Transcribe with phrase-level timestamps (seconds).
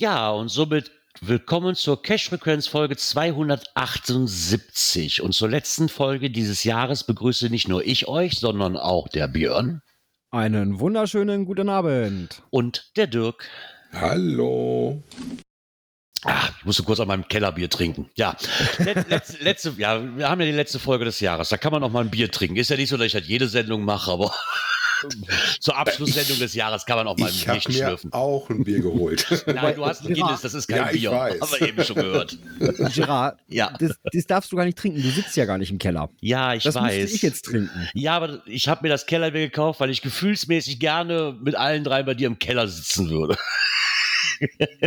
[0.00, 0.90] Ja, und somit
[1.20, 5.20] willkommen zur Cash Frequenz Folge 278.
[5.20, 9.82] Und zur letzten Folge dieses Jahres begrüße nicht nur ich euch, sondern auch der Björn
[10.30, 12.42] Einen wunderschönen guten Abend.
[12.48, 13.46] und der Dirk.
[13.92, 15.02] Hallo.
[16.24, 18.08] Ah, ich musste kurz an meinem Kellerbier trinken.
[18.14, 18.38] Ja,
[18.78, 21.50] Let, letzte, letzte, ja, wir haben ja die letzte Folge des Jahres.
[21.50, 22.56] Da kann man noch mal ein Bier trinken.
[22.56, 24.34] Ist ja nicht so, dass ich halt jede Sendung mache, aber
[25.60, 28.12] zur Abschlusssendung des Jahres kann man auch mal ein Ich habe Bierchen mir schlürfen.
[28.12, 29.26] auch ein Bier geholt.
[29.46, 31.10] Nein, du hast ein Guinness, das ist kein Ja, ich Bier.
[31.12, 31.40] weiß.
[31.40, 32.38] Haben wir eben schon gehört.
[32.94, 33.72] Gerard, Ja.
[33.78, 35.02] das, das darfst du gar nicht trinken.
[35.02, 36.10] Du sitzt ja gar nicht im Keller.
[36.20, 36.94] Ja, ich das weiß.
[36.96, 37.88] müsste ich jetzt trinken.
[37.94, 42.02] Ja, aber ich habe mir das Kellerbier gekauft, weil ich gefühlsmäßig gerne mit allen drei
[42.02, 43.36] bei dir im Keller sitzen würde.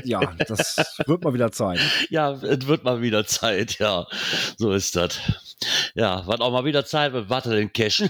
[0.04, 1.80] Ja, das wird mal wieder Zeit.
[2.10, 4.08] Ja, es wird mal wieder Zeit, ja.
[4.58, 5.20] So ist das.
[5.94, 8.10] Ja, wann auch mal wieder Zeit wird, warte den Cashen.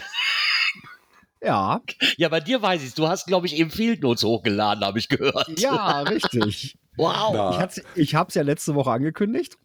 [1.43, 1.81] Ja,
[2.17, 5.09] Ja, bei dir weiß ich du hast, glaube ich, eben Field Notes hochgeladen, habe ich
[5.09, 5.59] gehört.
[5.59, 6.77] ja, richtig.
[6.95, 7.31] Wow.
[7.33, 9.57] Na, Ich, hat's, ich habe es ja letzte Woche angekündigt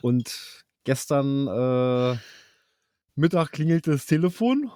[0.00, 2.16] und gestern äh,
[3.16, 4.70] Mittag klingelte das Telefon.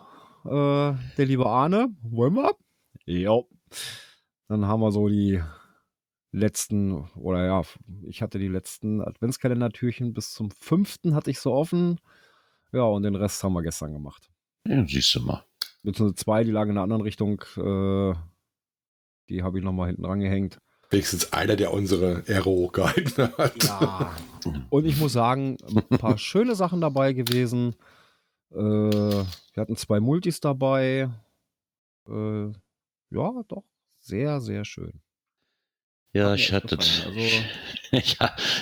[0.44, 0.48] Äh,
[1.16, 2.56] der liebe Arne, wollen wir?
[3.06, 3.38] Ja.
[4.48, 5.40] Dann haben wir so die
[6.32, 7.62] letzten, oder ja,
[8.08, 12.00] ich hatte die letzten Adventskalendertürchen bis zum fünften hatte ich so offen.
[12.72, 14.28] Ja, und den Rest haben wir gestern gemacht.
[14.66, 15.44] Ja, siehst du mal.
[15.82, 17.40] Beziehungsweise zwei, die lagen in einer anderen Richtung.
[17.56, 18.14] Äh,
[19.28, 20.58] die habe ich nochmal hinten rangehängt.
[20.90, 23.64] wenigstens einer, der unsere Ehre hochgehalten hat.
[23.64, 24.14] Ja.
[24.70, 25.56] Und ich muss sagen,
[25.90, 27.74] ein paar schöne Sachen dabei gewesen.
[28.50, 29.26] Äh, wir
[29.56, 31.08] hatten zwei Multis dabei.
[32.08, 32.46] Äh,
[33.10, 33.64] ja, doch.
[34.00, 35.00] Sehr, sehr schön.
[36.12, 37.16] Ja, Hat ich hatte, gefallen.
[37.92, 38.18] ich,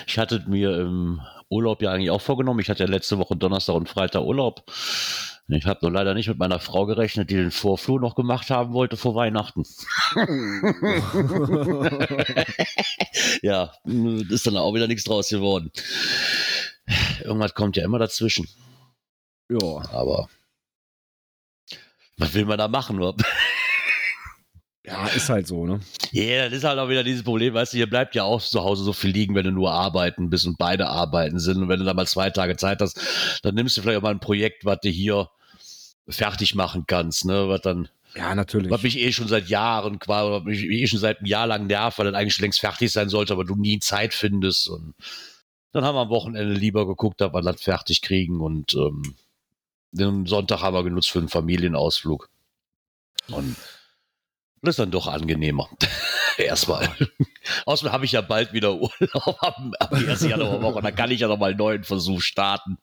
[0.07, 1.19] ich hatte mir im
[1.49, 2.61] Urlaub ja eigentlich auch vorgenommen.
[2.61, 4.63] Ich hatte ja letzte Woche Donnerstag und Freitag Urlaub.
[5.53, 8.73] Ich habe nur leider nicht mit meiner Frau gerechnet, die den Vorflur noch gemacht haben
[8.73, 9.63] wollte vor Weihnachten.
[13.41, 13.73] ja,
[14.29, 15.71] ist dann auch wieder nichts draus geworden.
[17.21, 18.47] Irgendwas kommt ja immer dazwischen.
[19.49, 19.59] ja.
[19.91, 20.29] Aber
[22.17, 22.99] was will man da machen?
[24.85, 25.79] Ja, ist halt so, ne?
[26.11, 28.63] Ja, das ist halt auch wieder dieses Problem, weißt du, hier bleibt ja auch zu
[28.63, 31.57] Hause so viel liegen, wenn du nur arbeiten bist und beide arbeiten sind.
[31.57, 32.99] Und wenn du da mal zwei Tage Zeit hast,
[33.43, 35.29] dann nimmst du vielleicht auch mal ein Projekt, was du hier
[36.11, 37.47] fertig machen kannst, ne?
[37.49, 38.71] Was dann, Ja, natürlich.
[38.71, 41.67] was mich eh schon seit Jahren quasi, was mich eh schon seit einem Jahr lang
[41.67, 44.67] nervt, weil das eigentlich schon längst fertig sein sollte, aber du nie Zeit findest.
[44.69, 44.93] Und
[45.71, 49.15] dann haben wir am Wochenende lieber geguckt, dass wir das fertig kriegen und ähm,
[49.91, 52.29] den Sonntag haben wir genutzt für einen Familienausflug.
[53.29, 53.55] Und
[54.61, 55.69] das ist dann doch angenehmer.
[56.37, 56.89] Erstmal.
[57.65, 60.21] Außerdem habe ich ja bald wieder Urlaub am, am 1.
[60.21, 60.81] Januarwoche.
[60.81, 62.77] Dann kann ich ja noch mal einen neuen Versuch starten.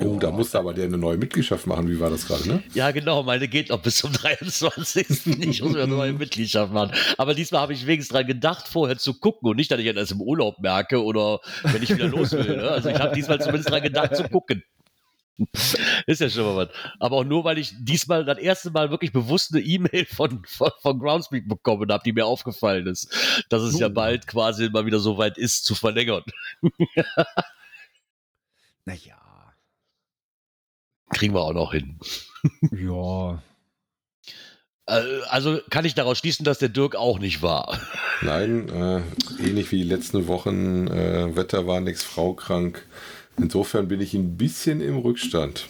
[0.00, 1.88] Oh, da musste aber der eine neue Mitgliedschaft machen.
[1.88, 2.62] Wie war das gerade, ne?
[2.74, 3.22] Ja, genau.
[3.22, 5.06] Meine geht noch bis zum 23.
[5.40, 6.92] Ich muss mir eine neue Mitgliedschaft machen.
[7.16, 10.10] Aber diesmal habe ich wenigstens dran gedacht, vorher zu gucken und nicht, dass ich das
[10.10, 12.56] im Urlaub merke oder wenn ich wieder los will.
[12.56, 12.68] Ne?
[12.68, 14.62] Also ich habe diesmal zumindest dran gedacht zu gucken.
[16.06, 16.68] Ist ja schon mal was.
[16.98, 20.70] Aber auch nur, weil ich diesmal das erste Mal wirklich bewusst eine E-Mail von, von,
[20.80, 23.14] von Groundspeak bekommen habe, die mir aufgefallen ist,
[23.48, 23.90] dass es ja Oh.
[23.90, 26.24] bald quasi mal wieder so weit ist, zu verlängern.
[28.84, 29.18] Naja.
[31.10, 31.98] Kriegen wir auch noch hin.
[32.72, 33.42] Ja.
[34.86, 37.78] Äh, Also kann ich daraus schließen, dass der Dirk auch nicht war.
[38.22, 39.02] Nein, äh,
[39.42, 40.86] ähnlich wie die letzten Wochen.
[40.88, 42.86] Äh, Wetter war nix, Frau krank.
[43.38, 45.68] Insofern bin ich ein bisschen im Rückstand.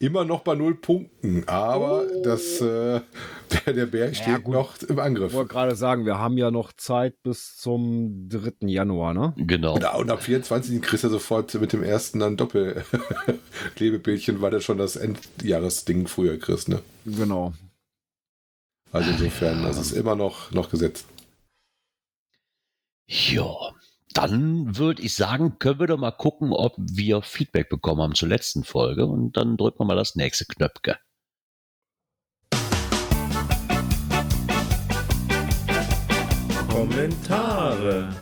[0.00, 3.00] Immer noch bei null Punkten, aber das, äh,
[3.66, 4.54] der, der Berg Ja, steht gut.
[4.54, 5.32] noch im Angriff.
[5.32, 8.68] Ich wollte gerade sagen, wir haben ja noch Zeit bis zum 3.
[8.68, 9.34] Januar, ne?
[9.36, 9.74] Genau.
[9.74, 10.80] Und, und ab 24.
[10.82, 16.68] kriegst du sofort mit dem ersten dann Doppel-Klebebildchen, weil du schon das Endjahresding früher kriegst,
[16.68, 16.80] ne?
[17.04, 17.52] Genau.
[18.92, 21.06] Also insofern, das ist immer noch, noch gesetzt.
[23.08, 23.72] Ja,
[24.14, 28.28] dann würde ich sagen, können wir doch mal gucken, ob wir Feedback bekommen haben zur
[28.28, 30.96] letzten Folge und dann drücken wir mal das nächste Knöpfchen.
[36.68, 38.14] Kommentare.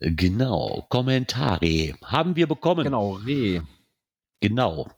[0.00, 2.84] Genau, Kommentare haben wir bekommen.
[2.84, 3.60] Genau, Reh.
[4.40, 4.90] Genau,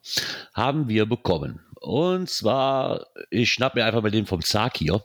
[0.52, 1.60] haben wir bekommen.
[1.80, 5.04] Und zwar, ich schnapp mir einfach mal den vom Zark hier.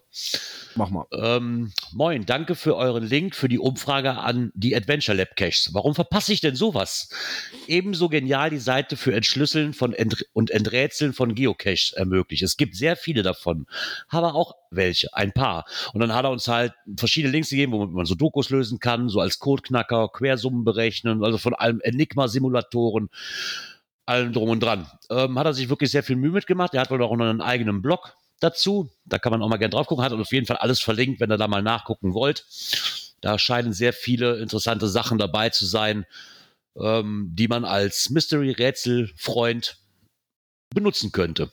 [0.75, 1.05] Mach mal.
[1.13, 5.69] Ähm, moin, danke für euren Link für die Umfrage an die Adventure Lab Caches.
[5.73, 7.09] Warum verpasse ich denn sowas?
[7.67, 12.41] Ebenso genial die Seite für Entschlüsseln von Ent und Enträtseln von Geocaches ermöglicht.
[12.41, 13.67] Es gibt sehr viele davon,
[14.09, 15.65] aber auch welche, ein paar.
[15.93, 19.09] Und dann hat er uns halt verschiedene Links gegeben, wo man so Dokus lösen kann,
[19.09, 23.09] so als Codeknacker, Quersummen berechnen, also von allem Enigma-Simulatoren
[24.05, 24.89] allem drum und dran.
[25.09, 26.73] Ähm, hat er sich wirklich sehr viel Mühe mitgemacht.
[26.73, 28.89] Er hat wohl auch noch einen eigenen Blog dazu.
[29.05, 30.03] Da kann man auch mal gerne drauf gucken.
[30.03, 32.45] Hat auf jeden Fall alles verlinkt, wenn ihr da mal nachgucken wollt.
[33.21, 36.05] Da scheinen sehr viele interessante Sachen dabei zu sein,
[36.75, 39.77] ähm, die man als Mystery-Rätsel-Freund
[40.73, 41.51] benutzen könnte.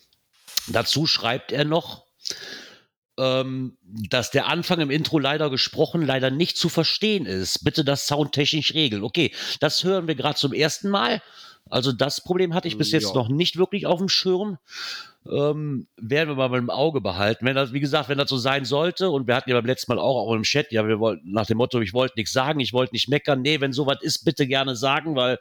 [0.67, 2.07] Dazu schreibt er noch,
[3.19, 7.65] ähm, dass der Anfang im Intro leider gesprochen, leider nicht zu verstehen ist.
[7.65, 9.05] Bitte das soundtechnisch regeln.
[9.05, 11.23] Okay, das hören wir gerade zum ersten Mal.
[11.71, 13.15] Also das Problem hatte ich bis jetzt Ja.
[13.15, 14.59] noch nicht wirklich auf dem Schirm.
[15.31, 17.45] Ähm, werden wir mal im Auge behalten.
[17.45, 19.93] Wenn das, wie gesagt, wenn das so sein sollte, und wir hatten ja beim letzten
[19.93, 22.59] Mal auch, auch im Chat, ja, wir wollten nach dem Motto, ich wollte nichts sagen,
[22.59, 23.43] ich wollte nicht meckern.
[23.43, 25.37] Nee, wenn sowas ist, bitte gerne sagen, weil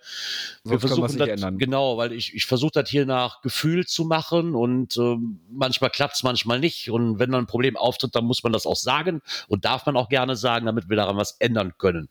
[0.63, 1.57] können wir versuchen das, ändern.
[1.57, 6.15] genau, weil ich, ich versuche das hier nach Gefühl zu machen und ähm, manchmal klappt
[6.15, 6.91] es, manchmal nicht.
[6.91, 9.95] Und wenn dann ein Problem auftritt, dann muss man das auch sagen und darf man
[9.95, 12.09] auch gerne sagen, damit wir daran was ändern können.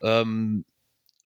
[0.00, 0.64] Ähm,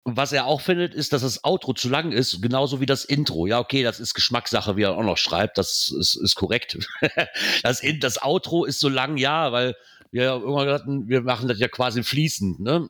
[0.05, 3.47] was er auch findet, ist, dass das Outro zu lang ist, genauso wie das Intro.
[3.47, 5.57] Ja, okay, das ist Geschmackssache, wie er auch noch schreibt.
[5.57, 6.77] Das ist, ist korrekt.
[7.63, 9.75] das, das Outro ist so lang, ja, weil
[10.11, 12.87] wir ja irgendwann hatten, wir machen das ja quasi fließend, ne?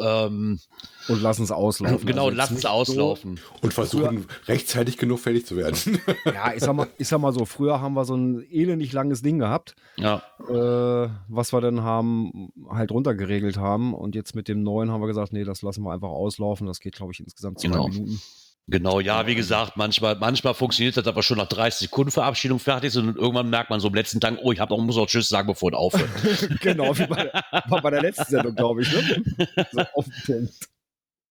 [0.00, 0.58] Ähm,
[1.08, 2.06] Und lass uns auslaufen.
[2.06, 3.40] genau, Also jetzt lass es auslaufen.
[3.60, 5.74] Und versuchen rechtzeitig genug fertig zu werden.
[5.74, 5.90] So,
[6.32, 9.22] ja, ich sag, mal, ich sag mal so, früher haben wir so ein elendig langes
[9.22, 13.94] Ding gehabt, Ja, äh, was wir dann haben, halt runtergeregelt haben.
[13.94, 16.66] Und jetzt mit dem neuen haben wir gesagt, nee, das lassen wir einfach auslaufen.
[16.66, 17.88] Das geht, glaube ich, insgesamt zwei Genau.
[17.88, 18.20] Minuten.
[18.66, 19.00] Genau.
[19.00, 23.16] Ja, wie gesagt, manchmal, manchmal funktioniert das aber schon nach 30 Sekunden Verabschiedung fertig und
[23.16, 25.48] irgendwann merkt man so am letzten Tag, oh, ich hab auch, muss auch Tschüss sagen,
[25.48, 26.10] bevor es aufhört.
[26.60, 27.32] genau, wie bei,
[27.68, 28.92] war bei der letzten Sendung, glaube ich.
[28.92, 29.24] Ne?
[29.72, 30.68] So auf den Punkt.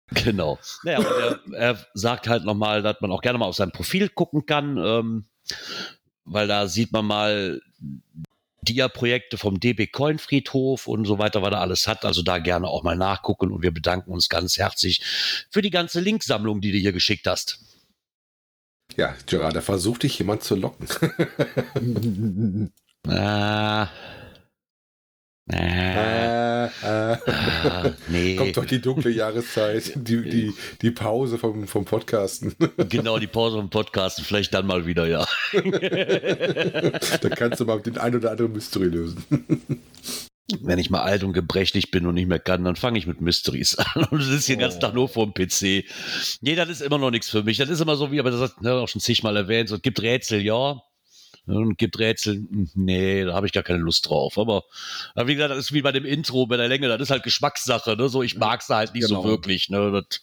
[0.09, 0.57] Genau.
[0.83, 4.07] Naja, und er, er sagt halt nochmal, dass man auch gerne mal auf sein Profil
[4.09, 5.25] gucken kann, ähm,
[6.23, 7.62] weil da sieht man mal
[8.68, 12.06] Dia-Projekte vom DB Coin Friedhof und so weiter, was er alles hat.
[12.06, 15.02] Also da gerne auch mal nachgucken und wir bedanken uns ganz herzlich
[15.50, 17.60] für die ganze Linksammlung, die du hier geschickt hast.
[18.96, 20.88] Ja, Gerard, da versucht dich jemand zu locken.
[23.10, 23.88] Ah.
[25.49, 25.55] Ah.
[25.55, 27.17] Äh, äh.
[27.25, 32.53] Ah, nee, Kommt doch die dunkle Jahreszeit, die, die, die Pause vom, vom Podcasten.
[32.89, 35.25] genau, die Pause vom Podcast, vielleicht dann mal wieder, ja.
[37.21, 39.23] da kannst du mal den ein oder anderen Mystery lösen.
[40.61, 43.21] wenn ich mal alt und gebrechlich bin und nicht mehr kann, dann fange ich mit
[43.21, 44.81] Mysteries an und sitze hier den ganzen Oh.
[44.81, 45.85] Tag nur vor dem PC.
[46.41, 47.57] Nee, das ist immer noch nichts für mich.
[47.57, 49.81] Das ist immer so wie, aber das hat ne, auch schon zigmal erwähnt, so, es
[49.81, 50.81] gibt Rätsel, ja.
[51.47, 54.38] Und gibt Rätsel, hm, nee, da habe ich gar keine Lust drauf.
[54.38, 54.63] Aber,
[55.15, 57.23] aber wie gesagt, das ist wie bei dem Intro, bei der Länge, das ist halt
[57.23, 57.95] Geschmackssache.
[57.95, 58.09] Ne?
[58.09, 59.21] So, ich mag es halt nicht Genau.
[59.23, 59.69] so wirklich.
[59.69, 59.91] Ne?
[59.91, 60.21] Das,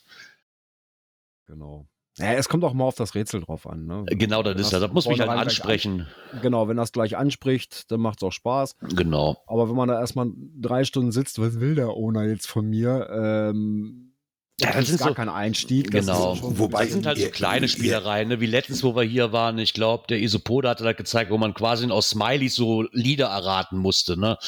[1.46, 1.86] Genau.
[2.16, 3.86] Ja, es kommt auch mal auf das Rätsel drauf an.
[3.86, 4.04] Ne?
[4.06, 4.80] genau, das Wenn ist das.
[4.80, 6.06] Das muss mich halt ansprechen.
[6.32, 8.76] an- Genau, wenn das gleich anspricht, dann macht es auch Spaß.
[8.94, 9.42] Genau.
[9.48, 10.30] Aber wenn man da erstmal
[10.60, 13.08] drei Stunden sitzt, was will der Owner jetzt von mir?
[13.10, 14.13] Ähm,
[14.60, 15.90] Ja, das das ist gar so- kein Einstieg.
[15.90, 16.36] Genau.
[16.36, 18.40] schon- Wobei- Das sind halt so kleine Spielereien, ne?
[18.40, 19.58] wie letztens, wo wir hier waren.
[19.58, 23.78] Ich glaube, der Isopode hatte da gezeigt, wo man quasi aus Smileys so Lieder erraten
[23.78, 24.16] musste.
[24.18, 24.38] Ne?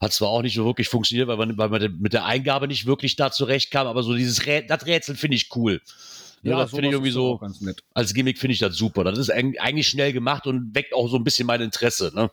[0.00, 2.86] Hat zwar auch nicht so wirklich funktioniert, weil man, weil man mit der Eingabe nicht
[2.86, 5.80] wirklich da zurechtkam, aber so dieses Rä das Rätsel finde ich cool.
[6.42, 7.82] Ne, das finde ich irgendwie so, auch ganz nett.
[7.92, 9.04] als Gimmick finde ich das super.
[9.04, 12.12] Das ist eig- eigentlich schnell gemacht und weckt auch so ein bisschen mein Interesse.
[12.14, 12.30] Ne?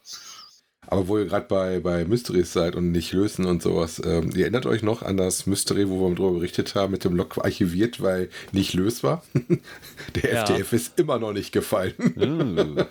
[0.89, 4.43] Aber wo ihr gerade bei, bei Mysteries seid und nicht lösen und sowas, ähm, ihr
[4.43, 8.01] erinnert euch noch an das Mystery, wo wir darüber berichtet haben, mit dem Log archiviert,
[8.01, 9.23] weil nicht lösbar?
[10.15, 10.45] Der Ja.
[10.45, 11.93] FTF ist immer noch nicht gefallen.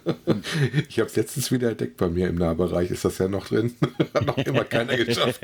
[0.88, 3.74] Ich habe es letztens wieder entdeckt bei mir im Nahbereich, ist das ja noch drin.
[4.14, 5.40] Hat noch immer keiner geschafft.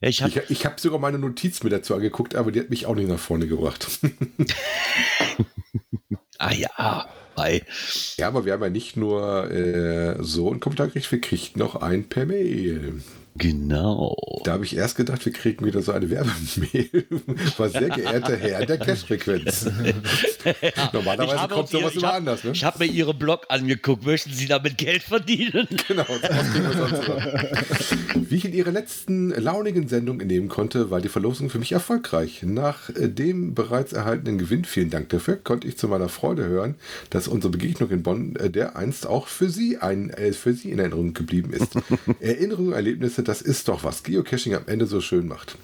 [0.00, 2.86] ich habe Ich, ich habe sogar meine Notiz mir dazu angeguckt, aber die hat mich
[2.86, 3.88] auch nicht nach vorne gebracht.
[6.38, 7.08] ah ja,
[7.40, 7.62] bei
[8.16, 11.76] Ja, aber wir haben ja nicht nur äh, so einen Kommentar gekriegt, wir kriegten noch
[11.76, 13.00] einen per Mail.
[13.36, 14.16] Genau.
[14.44, 17.04] Da habe ich erst gedacht, wir kriegen wieder so eine Werbemail.
[17.56, 19.64] Was sehr geehrter Herr der Cash-Frequenz.
[20.92, 22.52] Normalerweise Ich habe kommt sowas immer anders, ne?
[22.52, 24.04] Ich habe mir Ihre Blog angeguckt.
[24.04, 25.68] Möchten Sie damit Geld verdienen?
[25.88, 26.04] Genau?
[28.14, 32.42] Wie ich in Ihrer letzten launigen Sendung entnehmen konnte, war die Verlosung für mich erfolgreich.
[32.44, 36.76] Nach äh, dem bereits erhaltenen Gewinn, vielen Dank dafür, konnte ich zu meiner Freude hören,
[37.08, 40.70] dass unsere Begegnung in Bonn äh, der einst auch für Sie, ein, äh, für Sie
[40.70, 41.74] in Erinnerung geblieben ist.
[42.20, 45.56] Erinnerungen, Erlebnisse, das ist doch, was Geocaching am Ende so schön macht.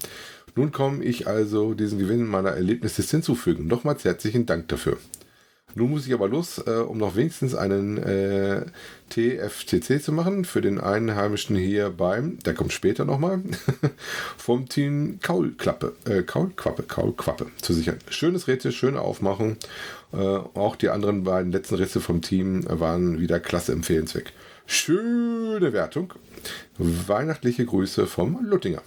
[0.55, 3.67] Nun komme ich also diesen Gewinn meiner Erlebnisse hinzufügen.
[3.67, 4.95] Nochmals herzlichen Dank dafür.
[5.75, 8.67] Nun muss ich aber los, äh, um noch wenigstens einen äh,
[9.09, 13.41] TFCC zu machen für den Einheimischen hier beim, der kommt später nochmal,
[14.37, 17.99] vom Team Kaulklappe, äh, Kaulquappe, Kaulquappe zu sichern.
[18.07, 19.57] Schönes Rätsel, schöne Aufmachung.
[20.13, 24.31] Äh, auch die anderen beiden letzten Rätsel vom Team waren wieder klasse empfehlenswert.
[24.67, 26.13] Schöne Wertung.
[26.77, 28.81] Weihnachtliche Grüße vom Luttinger.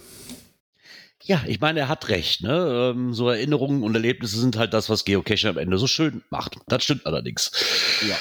[1.23, 2.41] Ja, ich meine, er hat recht.
[2.41, 2.91] Ne?
[2.95, 6.57] Ähm, so Erinnerungen und Erlebnisse sind halt das, was Geocaching am Ende so schön macht.
[6.67, 7.51] Das stimmt allerdings.
[8.07, 8.15] Ja.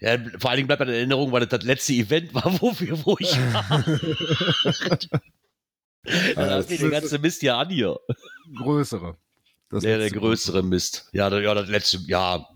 [0.00, 2.72] Ja, vor allen Dingen bleibt bei der Erinnerung, weil das das letzte Event war, wo,
[2.78, 3.84] wir, wo ich war.
[6.04, 7.98] Dann Ah, hat mir der ganze Mist ja an hier.
[8.56, 9.16] Größere.
[9.70, 11.08] Das Der, der größere Mist.
[11.12, 12.46] Ja, der, ja, das letzte, ja.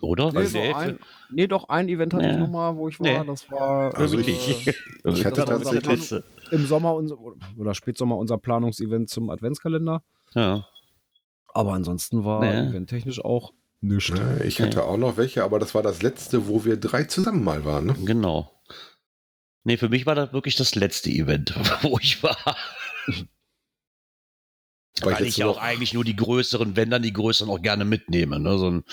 [0.00, 0.32] Oder?
[0.32, 0.98] Nee, Also ein,
[1.30, 2.38] nee, doch, ein Event hatte ich Nee.
[2.40, 3.06] nochmal, wo ich war.
[3.06, 3.26] Nee.
[3.26, 4.28] Das war Also äh, ich-
[4.66, 4.66] ich
[5.04, 6.12] ich hatte tatsächlich-
[6.50, 7.16] im Sommer unser,
[7.56, 10.02] oder Spätsommer unser Planungsevent zum Adventskalender.
[10.34, 10.66] Ja.
[11.54, 12.68] Aber ansonsten war Nee.
[12.70, 14.08] eventtechnisch auch nichts.
[14.18, 17.44] Ja, ich hatte auch noch welche, aber das war das letzte, wo wir drei zusammen
[17.44, 17.86] mal waren.
[17.86, 17.94] Ne?
[18.04, 18.50] Genau.
[19.62, 22.36] Nee, für mich war das wirklich das letzte Event, wo ich war.
[25.02, 27.62] Weil ich ich ja noch- auch eigentlich nur die größeren, wenn dann die größeren auch
[27.62, 28.38] gerne mitnehme.
[28.38, 28.58] Ne?
[28.58, 28.84] So ein,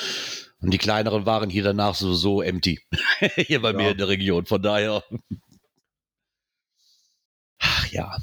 [0.61, 2.79] und die kleineren waren hier danach sowieso empty.
[3.35, 3.77] hier bei Ja.
[3.77, 4.45] mir in der Region.
[4.45, 5.03] Von daher.
[7.59, 8.17] Ach ja.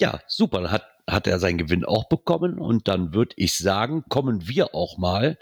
[0.00, 0.60] Ja, super.
[0.62, 2.58] Dann hat, hat er seinen Gewinn auch bekommen.
[2.58, 5.38] Und dann würde ich sagen, kommen wir auch mal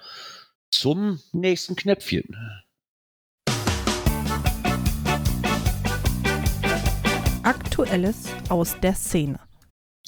[0.71, 2.35] zum nächsten Knöpfchen.
[7.43, 9.39] Aktuelles aus der Szene.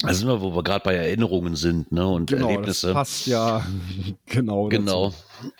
[0.00, 2.06] Da sind wir, wo wir gerade bei Erinnerungen sind ne?
[2.06, 2.88] und Genau, Erlebnisse.
[2.88, 3.64] das passt ja
[4.26, 4.68] genau.
[4.68, 5.10] Genau.
[5.10, 5.52] Dazu.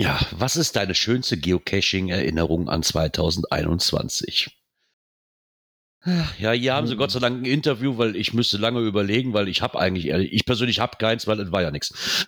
[0.00, 4.56] Ja, was ist deine schönste Geocaching-Erinnerung an 2021?
[6.38, 6.98] Ja, hier haben sie Hm.
[6.98, 10.32] Gott sei Dank ein Interview, weil ich müsste lange überlegen, weil ich habe eigentlich, ehrlich-
[10.32, 12.26] ich persönlich habe keins, weil es war ja nichts.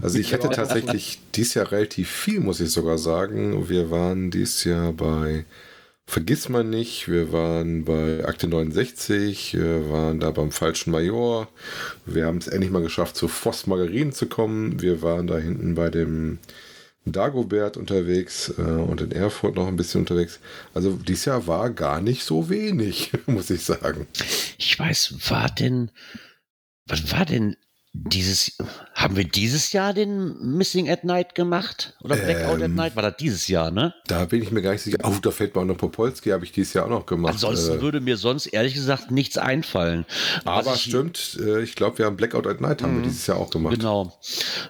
[0.00, 3.68] Also ich hätte tatsächlich dieses Jahr relativ viel, muss ich sogar sagen.
[3.68, 5.44] Wir waren dieses Jahr bei
[6.10, 11.46] Vergiss man nicht, wir waren bei Akte 69, wir waren da beim falschen Major,
[12.04, 15.76] wir haben es endlich mal geschafft, zu Voss Margarinen zu kommen, wir waren da hinten
[15.76, 16.40] bei dem
[17.04, 20.40] Dagobert unterwegs äh, und in Erfurt noch ein bisschen unterwegs.
[20.74, 24.08] Also dieses Jahr war gar nicht so wenig, muss ich sagen.
[24.58, 25.92] Ich weiß, war denn,
[26.86, 27.54] was war denn
[27.92, 28.56] dieses,
[28.94, 31.94] haben wir dieses Jahr den Missing at Night gemacht?
[32.02, 32.74] Oder Blackout at Ähm.
[32.76, 32.94] Night?
[32.96, 33.94] War das dieses Jahr, ne?
[34.06, 34.98] Da bin ich mir gar nicht sicher.
[35.02, 37.32] Oh, da fällt mir auch noch Popolski, habe ich dieses Jahr auch noch gemacht.
[37.34, 40.06] Ansonsten Äh, würde mir sonst ehrlich gesagt nichts einfallen.
[40.44, 43.04] Aber ich- stimmt, äh, ich glaube, wir haben Blackout at Night haben wir Mhm.
[43.04, 43.74] dieses Jahr auch gemacht.
[43.76, 44.18] Genau.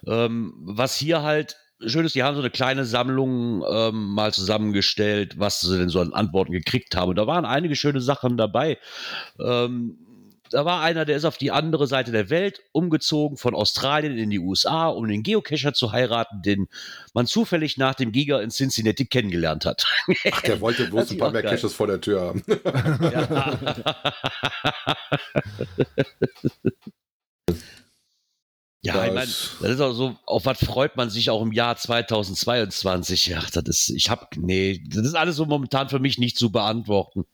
[0.06, 5.38] Ähm, was hier halt schön ist, die haben so eine kleine Sammlung ähm, mal zusammengestellt,
[5.38, 7.10] was sie denn so an Antworten gekriegt haben.
[7.10, 8.78] Und da waren einige schöne Sachen dabei.
[9.38, 9.98] Ähm,
[10.50, 14.30] da war einer, der ist auf die andere Seite der Welt umgezogen, von Australien in
[14.30, 16.68] die USA, um den Geocacher zu heiraten, den
[17.14, 19.84] man zufällig nach dem Giga in Cincinnati kennengelernt hat.
[20.32, 21.56] Ach, der wollte bloß ein paar mehr geil.
[21.56, 22.42] Caches vor der Tür haben.
[28.82, 31.52] Ja, ich meine, Das- das ist auch so, auf was freut man sich auch im
[31.52, 33.26] Jahr 2022?
[33.26, 36.50] Ja, das ist, ich hab, nee, das ist alles so momentan für mich nicht zu
[36.50, 37.26] beantworten.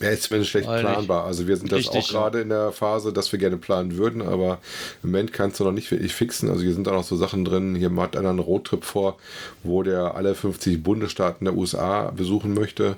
[0.00, 1.24] Ja, ist zumindest schlecht Weil planbar.
[1.24, 4.58] Also wir sind das auch gerade in der Phase, dass wir gerne planen würden, aber
[5.02, 6.48] im Moment kannst du noch nicht wirklich fixen.
[6.48, 7.74] Also hier sind auch noch so Sachen drin.
[7.74, 9.18] Hier macht einer einen Roadtrip vor,
[9.62, 12.96] wo der alle 50 Bundesstaaten der USA besuchen möchte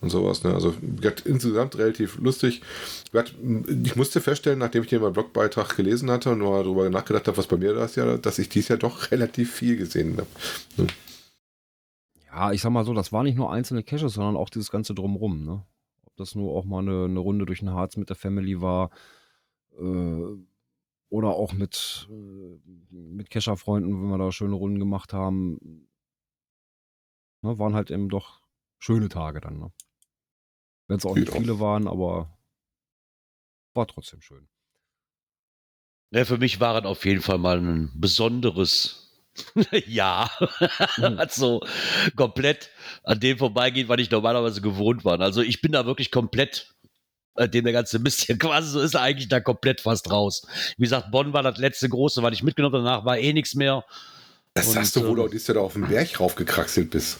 [0.00, 0.42] und sowas.
[0.42, 0.52] Ne?
[0.52, 0.74] Also
[1.24, 2.60] insgesamt relativ lustig.
[3.84, 7.36] Ich musste feststellen, nachdem ich den meinen Blogbeitrag gelesen hatte und mal darüber nachgedacht habe,
[7.36, 10.88] was bei mir das ja, dass ich dies Jahr doch relativ viel gesehen habe.
[12.26, 14.92] Ja, ich sag mal so, das war nicht nur einzelne Caches, sondern auch dieses ganze
[14.92, 15.62] Drumrum, ne?
[16.12, 18.90] Ob das nur auch mal eine, eine Runde durch den Harz mit der Family war
[19.78, 20.36] äh,
[21.08, 25.88] oder auch mit, äh, mit Kescher-Freunden, wenn wir da schöne Runden gemacht haben.
[27.42, 28.42] Ne, waren halt eben doch
[28.78, 29.72] schöne Tage dann, ne?
[30.86, 32.36] Wenn es auch nicht viele waren, aber
[33.72, 34.48] war trotzdem schön.
[36.10, 39.01] Ja, für mich war es auf jeden Fall mal ein besonderes
[39.86, 40.30] Jahr.
[40.98, 41.18] Mhm.
[41.18, 41.62] Hat so
[42.16, 42.70] komplett
[43.04, 45.20] an dem vorbeigeht, was ich normalerweise gewohnt war.
[45.20, 46.74] Also ich bin da wirklich komplett,
[47.36, 50.46] äh, dem der ganze Mist hier quasi so ist, eigentlich da komplett fast raus.
[50.76, 52.84] Wie gesagt, Bonn war das letzte große, was ich mitgenommen habe.
[52.84, 53.84] Danach war eh nichts mehr.
[54.54, 57.18] Das Und, sagst du, wo ähm, du dieses Jahr da auf den Berg raufgekraxelt bist.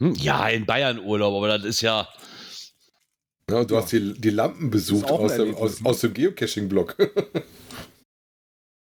[0.00, 2.08] Hm, Ja, in Bayern Urlaub, aber das ist ja,
[3.50, 3.82] Ja, du Ja.
[3.82, 6.96] hast die, die Lampen besucht aus dem, aus, aus dem Geocaching-Blog.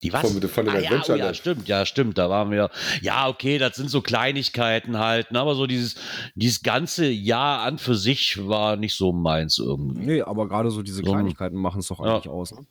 [0.03, 0.21] Die was?
[0.21, 2.17] Von- von dem ah, ja, oh, ja, stimmt, ja, stimmt.
[2.19, 2.69] Da waren wir.
[3.01, 5.95] Ja, okay, das sind so Kleinigkeiten halt, ne, aber so dieses,
[6.35, 10.05] dieses ganze Jahr an für sich war nicht so meins irgendwie.
[10.05, 12.15] Nee, aber gerade so diese So Kleinigkeiten machen es doch Ja.
[12.15, 12.51] eigentlich aus.
[12.53, 12.65] Ne?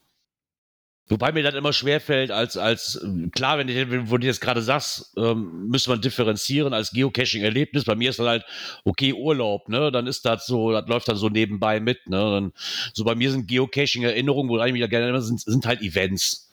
[1.08, 3.00] Wobei mir das immer schwerfällt, als, als,
[3.32, 7.84] klar, wenn du, wo du jetzt gerade sagst, ähm, müsste man differenzieren als Geocaching-Erlebnis.
[7.84, 8.44] Bei mir ist das halt,
[8.84, 12.52] okay, Urlaub, ne, dann ist das so, das läuft dann so nebenbei mit, ne, dann,
[12.92, 16.45] so bei mir sind Geocaching-Erinnerungen, wo ich mich da gerne immer sind, sind halt Events.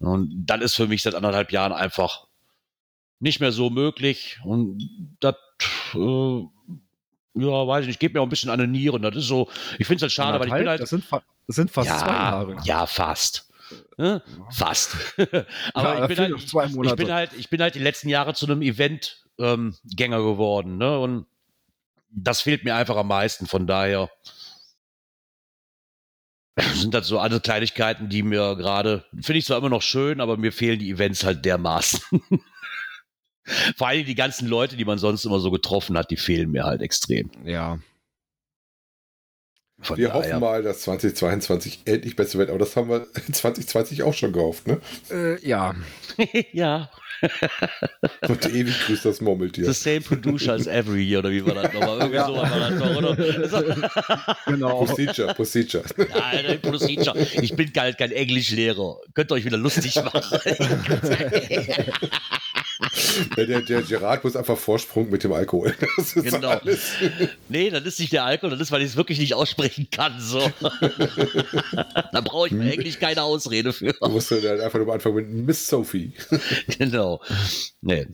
[0.00, 2.26] Und dann ist für mich seit anderthalb Jahren einfach
[3.20, 4.80] nicht mehr so möglich und
[5.18, 5.34] das,
[5.94, 6.42] äh,
[7.34, 9.02] ja, weiß ich nicht, geht mir auch ein bisschen an den Nieren.
[9.02, 10.80] Das ist so, ich finde es halt schade, weil ich bin halt.
[10.80, 11.04] Das sind,
[11.46, 12.56] das sind fast ja, zwei Jahre.
[12.64, 13.48] Ja, fast.
[13.96, 14.22] Ne?
[14.50, 14.96] Fast.
[15.74, 18.46] Aber Ja, ich, bin halt, ich, bin halt, ich bin halt die letzten Jahre zu
[18.46, 20.78] einem Event-Gänger geworden.
[20.78, 20.98] Ne?
[20.98, 21.26] Und
[22.10, 23.46] das fehlt mir einfach am meisten.
[23.46, 24.10] Von daher
[26.74, 30.36] sind das so alle Kleinigkeiten, die mir gerade, finde ich zwar immer noch schön, aber
[30.36, 32.00] mir fehlen die Events halt dermaßen.
[33.76, 36.64] Vor allem die ganzen Leute, die man sonst immer so getroffen hat, die fehlen mir
[36.64, 37.30] halt extrem.
[37.44, 37.78] Ja.
[39.80, 44.14] Von Wir hoffen mal, dass 2022 endlich besser wird, aber das haben wir 2020 auch
[44.14, 44.80] schon gehofft, ne?
[45.10, 45.76] Äh, ja.
[46.52, 46.90] ja,
[48.28, 49.64] Und ewig grüßt das Murmeltier.
[49.64, 51.98] the same producer as every year, oder wie war das nochmal?
[51.98, 52.26] Irgendwie Ja.
[52.26, 54.36] so war das doch, oder?
[54.46, 54.84] Genau.
[54.84, 55.84] Procedure, Procedure.
[56.08, 57.14] Ja, Alter, Procedure.
[57.42, 58.98] Ich bin halt kein Englischlehrer.
[59.14, 60.22] Könnt ihr euch wieder lustig machen.
[63.36, 65.74] Der, der, Gerard muss einfach Vorsprung mit dem Alkohol.
[65.96, 66.48] Das ist Genau.
[66.50, 66.92] alles.
[67.48, 70.20] nee, das ist nicht der Alkohol, das ist, weil ich es wirklich nicht aussprechen kann.
[70.20, 70.38] So.
[70.60, 73.92] da brauche ich mir eigentlich keine Ausrede für.
[73.92, 76.12] Du musst dann einfach nur anfangen mit Miss Sophie.
[76.78, 77.20] genau.
[77.80, 78.06] Nee.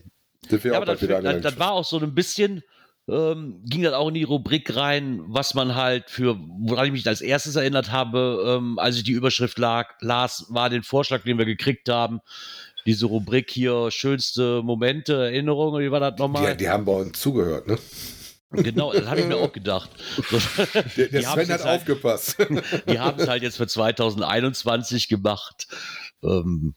[0.49, 2.63] Wir Ja, auch aber das, das, das war auch so ein bisschen,
[3.07, 7.07] ähm, ging das auch in die Rubrik rein, was man halt für, woran ich mich
[7.07, 11.37] als erstes erinnert habe, ähm, als ich die Überschrift lag, las, war den Vorschlag, den
[11.37, 12.19] wir gekriegt haben,
[12.85, 16.51] diese Rubrik hier, schönste Momente, Erinnerungen, wie war das nochmal?
[16.51, 17.77] Die, die haben bei uns zugehört, ne?
[18.51, 19.89] Genau, das habe ich mir auch gedacht.
[20.97, 22.37] Der, der Sven hat halt- aufgepasst.
[22.89, 25.67] die haben es halt jetzt für 2021 gemacht.
[26.23, 26.75] Ähm,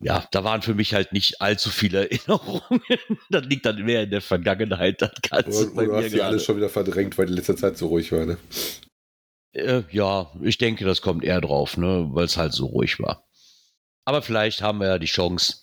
[0.00, 2.62] ja, da waren für mich halt nicht allzu viele Erinnerungen.
[3.30, 6.56] das liegt dann mehr in der Vergangenheit, das Ganze Oder, oder hast die alles schon
[6.56, 8.38] wieder verdrängt, weil die letzte Zeit so ruhig war, ne?
[9.52, 13.27] Äh, ja, ich denke, das kommt eher drauf, ne, weil es halt so ruhig war.
[14.08, 15.56] Aber vielleicht haben wir ja die Chance,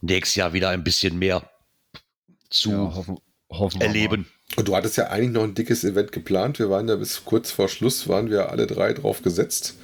[0.00, 1.48] nächstes Jahr wieder ein bisschen mehr
[2.50, 4.26] zu Ja, hoffen, hoffen erleben.
[4.56, 6.58] Und du hattest ja eigentlich noch ein dickes Event geplant.
[6.58, 9.76] Wir waren ja bis kurz vor Schluss, waren wir alle drei drauf gesetzt.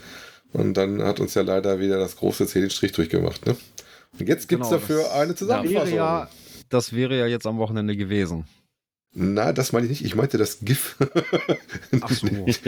[0.52, 3.56] Und dann hat uns ja leider wieder das große C den Strich durchgemacht, ne?
[4.18, 5.26] Und jetzt gibt es Genau, dafür das- eine.
[5.28, 5.94] Wäre Zusammenfassung.
[5.94, 6.28] ja,
[6.70, 8.48] das wäre ja jetzt am Wochenende gewesen.
[9.12, 10.04] Na, das meine ich nicht.
[10.04, 10.96] Ich meinte das GIF.
[12.00, 12.28] Ach so.
[12.46, 12.62] ich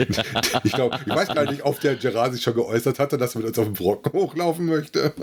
[0.73, 3.47] glaube, ich weiß gar nicht, ob der Gerard sich schon geäußert hatte, dass er mit
[3.47, 5.13] uns auf den Brocken hochlaufen möchte.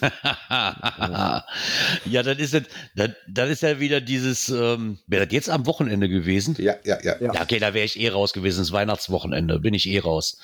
[0.50, 2.64] ja, dann ist, das,
[2.96, 6.56] dann, dann ist ja wieder dieses, ähm, wäre das jetzt am Wochenende gewesen?
[6.58, 7.20] Ja, ja, ja.
[7.20, 7.40] Ja.
[7.40, 8.58] Okay, da wäre ich eh raus gewesen.
[8.58, 10.38] Das Weihnachtswochenende bin ich eh raus.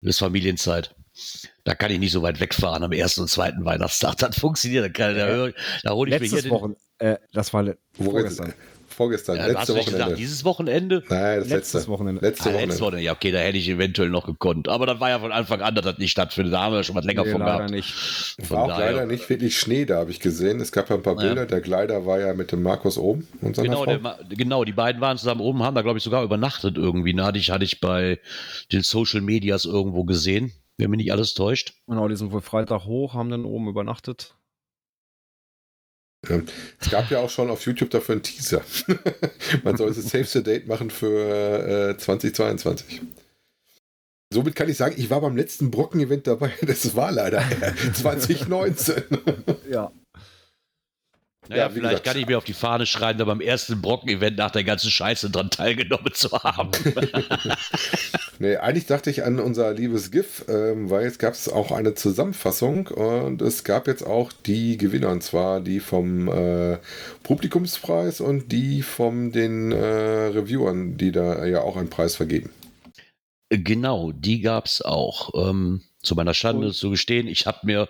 [0.00, 0.94] Das ist Familienzeit.
[1.64, 4.16] Da kann ich nicht so weit wegfahren am ersten und zweiten Weihnachtstag.
[4.16, 4.86] Das funktioniert.
[4.86, 5.50] Da, kann, da,
[5.82, 6.52] da hole ich mir hier Letztes den.
[6.52, 8.54] Wochen, äh, das war vorgestern.
[8.98, 9.92] Vorgestern, Ja, letzte Wochenende.
[9.92, 11.04] gesagt, dieses Wochenende?
[11.08, 11.88] Nein, das Letztes letzte.
[11.92, 12.20] Wochenende.
[12.20, 12.66] Letzte Ah, Wochenende.
[12.66, 13.04] letztes Wochenende.
[13.04, 14.66] Ja, okay, da hätte ich eventuell noch gekonnt.
[14.68, 16.52] Aber das war ja von Anfang an, dass das nicht stattfindet.
[16.52, 17.70] Da haben wir ja schon was länger Nee, von leider gehabt.
[17.70, 18.50] nicht.
[18.50, 20.58] War auch daher- leider nicht wirklich Schnee da, habe ich gesehen.
[20.60, 21.20] Es gab ja ein paar Ja.
[21.28, 21.46] Bilder.
[21.46, 23.28] Der Gleiter war ja mit dem Markus oben.
[23.40, 23.96] Und seiner Genau, Frau.
[23.96, 27.14] der, genau, die beiden waren zusammen oben, haben da, glaube ich, sogar übernachtet irgendwie.
[27.14, 27.24] Ne?
[27.24, 28.18] Hatte, ich, hatte ich bei
[28.72, 31.74] den Social Medias irgendwo gesehen, wenn mich nicht alles täuscht.
[31.86, 34.34] Genau, die sind wohl Freitag hoch, haben dann oben übernachtet.
[36.80, 38.62] Es gab ja auch schon auf YouTube dafür einen Teaser.
[39.64, 43.00] Man soll es Save the Date machen für äh, 2022.
[44.32, 46.52] Somit kann ich sagen, ich war beim letzten Brocken-Event dabei.
[46.62, 47.42] Das war leider
[47.94, 49.02] 2019.
[49.70, 49.92] Ja.
[51.48, 52.04] Naja, Ja, vielleicht gesagt.
[52.04, 55.30] kann ich mir auf die Fahne schreiben, da beim ersten Brocken-Event nach der ganzen Scheiße
[55.30, 56.72] dran teilgenommen zu haben.
[58.40, 61.94] Nee, eigentlich dachte ich an unser liebes GIF, ähm, weil jetzt gab es auch eine
[61.94, 66.78] Zusammenfassung und es gab jetzt auch die Gewinner, und zwar die vom äh,
[67.24, 72.50] Publikumspreis und die von den äh, Reviewern, die da ja auch einen Preis vergeben.
[73.50, 75.48] genau, die gab's auch.
[75.48, 77.88] Ähm, zu meiner Schande Und- zu gestehen, ich habe mir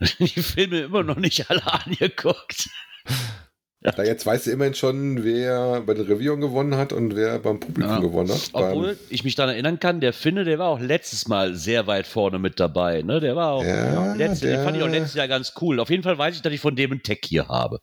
[0.18, 2.70] die Filme immer noch nicht alle angeguckt.
[3.82, 7.58] Da jetzt weißt du immerhin schon, wer bei den Reviewern gewonnen hat und wer beim
[7.60, 7.98] Publikum Ja.
[7.98, 8.50] gewonnen hat.
[8.52, 12.06] Obwohl ich mich daran erinnern kann, der Finne, der war auch letztes Mal sehr weit
[12.06, 13.00] vorne mit dabei.
[13.00, 13.20] Ne?
[13.20, 13.64] Der war auch.
[13.64, 15.80] Ja, letzte, den der- fand ich auch letztes Jahr ganz cool.
[15.80, 17.80] Auf jeden Fall weiß ich, dass ich von dem einen Tech hier habe.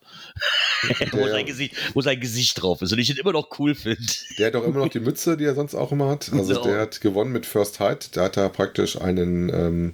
[1.10, 3.98] wo, sein Gesicht, wo sein Gesicht drauf ist und ich ihn immer noch cool finde.
[4.38, 6.30] Der hat doch immer noch die Mütze, die er sonst auch immer hat.
[6.32, 6.62] Also Genau.
[6.64, 8.16] der hat gewonnen mit First Height.
[8.16, 9.92] Da hat er praktisch einen ähm,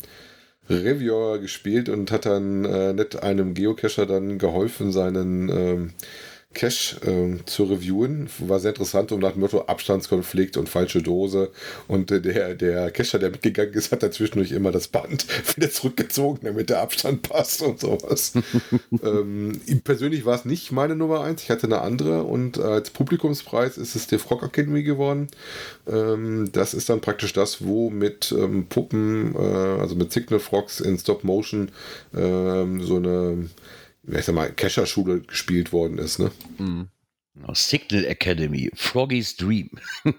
[0.69, 5.93] Reviewer gespielt und hat dann äh, nicht einem Geocacher dann geholfen, seinen ähm,
[6.55, 8.29] Cache ähm, zu reviewen.
[8.39, 11.51] War sehr interessant und nach dem Motto Abstandskonflikt und falsche Dose.
[11.89, 15.71] Und äh, der, der Cacher, der mitgegangen ist, hat da zwischendurch immer das Band wieder
[15.71, 18.33] zurückgezogen, damit der Abstand passt und sowas.
[19.03, 21.43] ähm, persönlich war es nicht meine Nummer eins.
[21.43, 25.29] Ich hatte eine andere und als Publikumspreis ist es der Frog Academy geworden.
[25.87, 30.81] Ähm, das ist dann praktisch das, wo mit ähm, Puppen, äh, also mit Signal Frogs
[30.81, 31.71] in Stop Motion
[32.15, 33.49] ähm, so eine
[34.07, 36.31] ich sag mal, Kescher-Schule gespielt worden ist, ne?
[36.59, 36.89] Mhm.
[37.53, 39.71] Signal Academy, Froggy's Dream.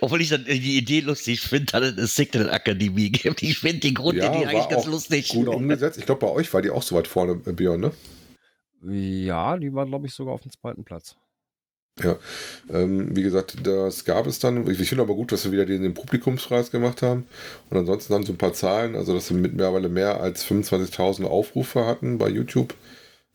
[0.00, 3.42] Obwohl ich dann die Idee lustig finde, dass es eine Signal Akademie gibt.
[3.42, 5.28] Ich finde die Grundidee ja, eigentlich ganz lustig.
[5.28, 5.98] Gut umgesetzt.
[5.98, 7.92] Ich glaube, bei euch war die auch so weit vorne, Björn, ne?
[8.82, 11.16] Ja, die war, glaube ich, sogar auf dem zweiten Platz.
[12.02, 12.16] Ja,
[12.70, 14.68] ähm, wie gesagt, das gab es dann.
[14.70, 17.26] Ich, ich finde aber gut, dass sie wieder den, den, Publikumspreis gemacht haben.
[17.70, 21.86] Und ansonsten haben sie ein paar Zahlen, also dass sie mittlerweile mehr als 25.000 Aufrufe
[21.86, 22.74] hatten bei YouTube.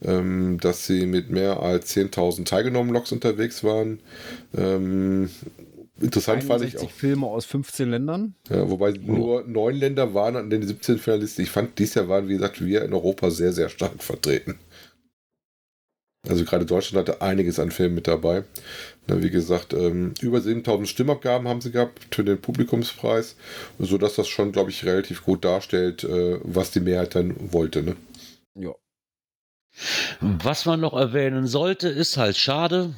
[0.06, 4.02] Ähm, dass sie mit mehr als 10.000 teilgenommen Logs unterwegs waren.
[4.54, 5.30] Ähm,
[6.02, 6.91] interessant fand ich auch.
[6.91, 8.36] Filme aus 15 Ländern.
[8.49, 9.12] Ja, wobei oh.
[9.12, 11.43] nur neun Länder waren an den 17 Finalisten.
[11.43, 14.60] Ich fand, dieses Jahr waren, wie gesagt, wir in Europa sehr, sehr stark vertreten.
[16.27, 18.45] Also gerade Deutschland hatte einiges an Filmen mit dabei.
[19.07, 23.36] Na, wie gesagt, ähm, über 7000 Stimmabgaben haben sie gehabt für den Publikumspreis,
[23.77, 27.83] sodass das schon, glaube ich, relativ gut darstellt, äh, was die Mehrheit dann wollte.
[27.83, 27.97] Ne?
[28.55, 28.71] Ja.
[30.21, 32.93] Was man noch erwähnen sollte, ist halt schade,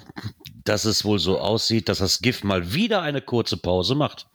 [0.63, 4.27] dass es wohl so aussieht, dass das GIF mal wieder eine kurze Pause macht.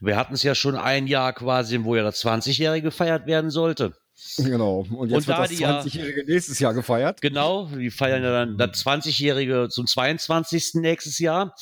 [0.00, 3.94] Wir hatten es ja schon ein Jahr quasi, wo ja das 20-Jährige gefeiert werden sollte.
[4.38, 4.86] Genau.
[4.90, 7.20] Und jetzt und wird das 20-Jährige ja, nächstes Jahr gefeiert.
[7.20, 10.74] Genau, die feiern ja dann das 20-Jährige zum 22.
[10.74, 11.54] nächstes Jahr.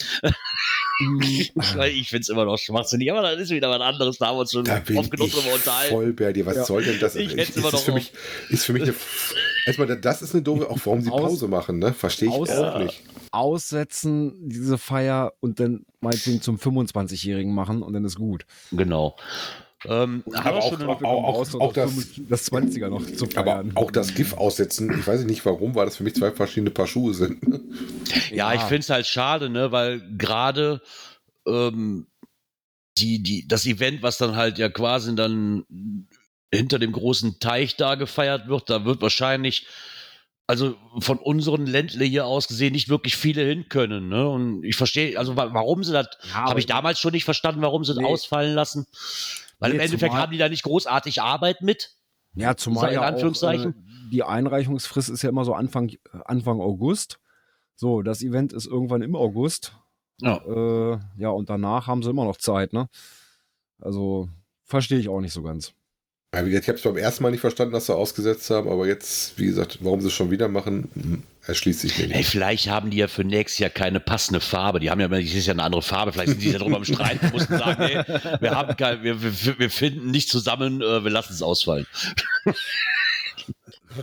[1.01, 1.21] Mhm.
[1.85, 4.19] ich finde es immer noch schwachsinnig, aber dann ist wieder was anderes.
[4.19, 5.95] Da haben wir uns schon da oft genug drüber unterhalten.
[5.95, 6.65] Voll, Berdi, was ja.
[6.65, 7.17] soll denn das?
[7.17, 8.13] Ich ist, immer ist, für mich,
[8.51, 8.95] ist für mich eine.
[9.67, 11.93] Erstmal, das ist eine doofe, auch warum sie Pause Aus, machen, ne?
[11.93, 13.03] Verstehe ich aus, auch nicht.
[13.31, 18.47] Aussetzen, diese Feier und dann meinetwegen zum 25-Jährigen machen und dann ist gut.
[18.73, 19.17] Genau.
[19.87, 21.91] Ähm, aber auch, auch, auch, auch das,
[22.29, 23.71] das 20er noch zu feiern.
[23.71, 26.71] Aber auch das GIF aussetzen, ich weiß nicht warum, weil das für mich zwei verschiedene
[26.71, 27.39] Paar Schuhe sind.
[28.31, 30.83] ja, ja, ich finde es halt schade, ne, weil gerade
[31.47, 32.07] ähm,
[32.99, 35.65] die, die, das Event, was dann halt ja quasi dann
[36.53, 39.67] hinter dem großen Teich da gefeiert wird, da wird wahrscheinlich
[40.47, 44.09] also von unseren Ländle hier aus gesehen nicht wirklich viele hin können.
[44.09, 44.29] Ne?
[44.29, 47.85] Und ich verstehe, also warum sie das, ja, habe ich damals schon nicht verstanden, warum
[47.85, 48.85] sie das ausfallen lassen.
[49.61, 51.95] Weil nee, im Endeffekt haben die da nicht großartig Arbeit mit.
[52.35, 53.73] Ja, zumal ja Anführungszeichen.
[53.73, 55.93] Auch, äh, die Einreichungsfrist ist ja immer so Anfang,
[56.25, 57.21] Anfang August.
[57.77, 59.77] So, das Event ist irgendwann im August.
[60.21, 60.37] Ja.
[60.37, 62.89] Äh, ja, und danach haben sie immer noch Zeit, ne?
[63.81, 64.29] Also,
[64.65, 65.73] verstehe ich auch nicht so ganz.
[66.35, 68.69] Ja, wie gesagt, ich habe es beim ersten Mal nicht verstanden, dass sie ausgesetzt haben,
[68.69, 72.17] aber jetzt, wie gesagt, warum sie es schon wieder machen, hm, erschließt sich mir nicht.
[72.17, 74.81] Hey, vielleicht haben die ja für nächstes Jahr keine passende Farbe.
[74.81, 76.13] Die haben ja, das ist ja eine andere Farbe.
[76.13, 78.05] Vielleicht sind die ja drüber am Streiten und mussten sagen, hey,
[78.41, 81.87] wir haben kein, wir, wir, wir finden nicht zusammen, äh, wir lassen es ausfallen.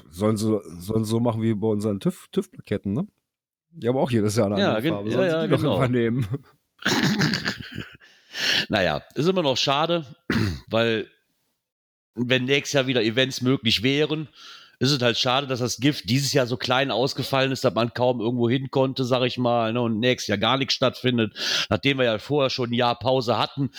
[0.10, 3.08] sollen sie, sollen sie so machen wie bei unseren TÜV-Plaketten, TÜV ne?
[3.72, 5.12] Die haben auch jedes Jahr eine ja, andere Farbe.
[5.12, 5.70] Sollen ja, ja, sie die genau.
[5.70, 6.28] doch übernehmen?
[8.70, 10.06] naja, ist immer noch schade,
[10.68, 11.08] weil
[12.16, 14.28] wenn nächstes Jahr wieder Events möglich wären,
[14.80, 17.94] ist es halt schade, dass das Gift dieses Jahr so klein ausgefallen ist, dass man
[17.94, 21.36] kaum irgendwo hin konnte, sag ich mal, ne, und nächstes Jahr gar nichts stattfindet,
[21.70, 23.72] nachdem wir ja vorher schon ein Jahr Pause hatten,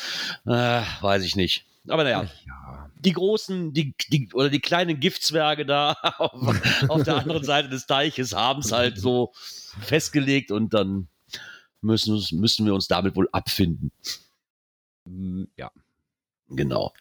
[0.46, 1.66] äh, weiß ich nicht.
[1.88, 2.90] Aber naja, ja.
[2.98, 7.86] die großen, die, die, oder die kleinen Giftzwerge da auf, auf der anderen Seite des
[7.86, 9.32] Teiches haben es halt so
[9.80, 11.08] festgelegt und dann
[11.80, 13.92] müssen, müssen wir uns damit wohl abfinden.
[15.56, 15.70] Ja.
[16.50, 16.92] Genau.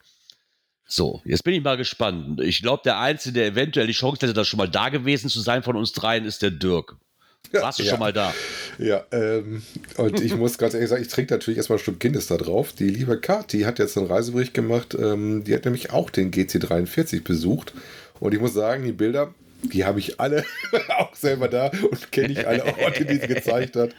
[0.87, 2.39] So, jetzt bin ich mal gespannt.
[2.39, 5.41] Ich glaube, der Einzige, der eventuell die Chance hätte, das schon mal da gewesen zu
[5.41, 6.95] sein von uns dreien, ist der Dirk.
[7.51, 7.91] Warst du ja.
[7.91, 8.33] schon mal da?
[8.77, 9.63] Ja, ähm,
[9.97, 12.73] und ich muss ganz ehrlich sagen, ich trinke natürlich erstmal ein Stück Guinness da drauf.
[12.73, 14.95] Die liebe Kati hat jetzt einen Reisebericht gemacht.
[14.99, 17.73] Ähm, die hat nämlich auch den GC43 besucht.
[18.19, 20.43] Und ich muss sagen, die Bilder, die habe ich alle
[20.97, 23.95] auch selber da und kenne ich alle Orte, die sie gezeigt hat.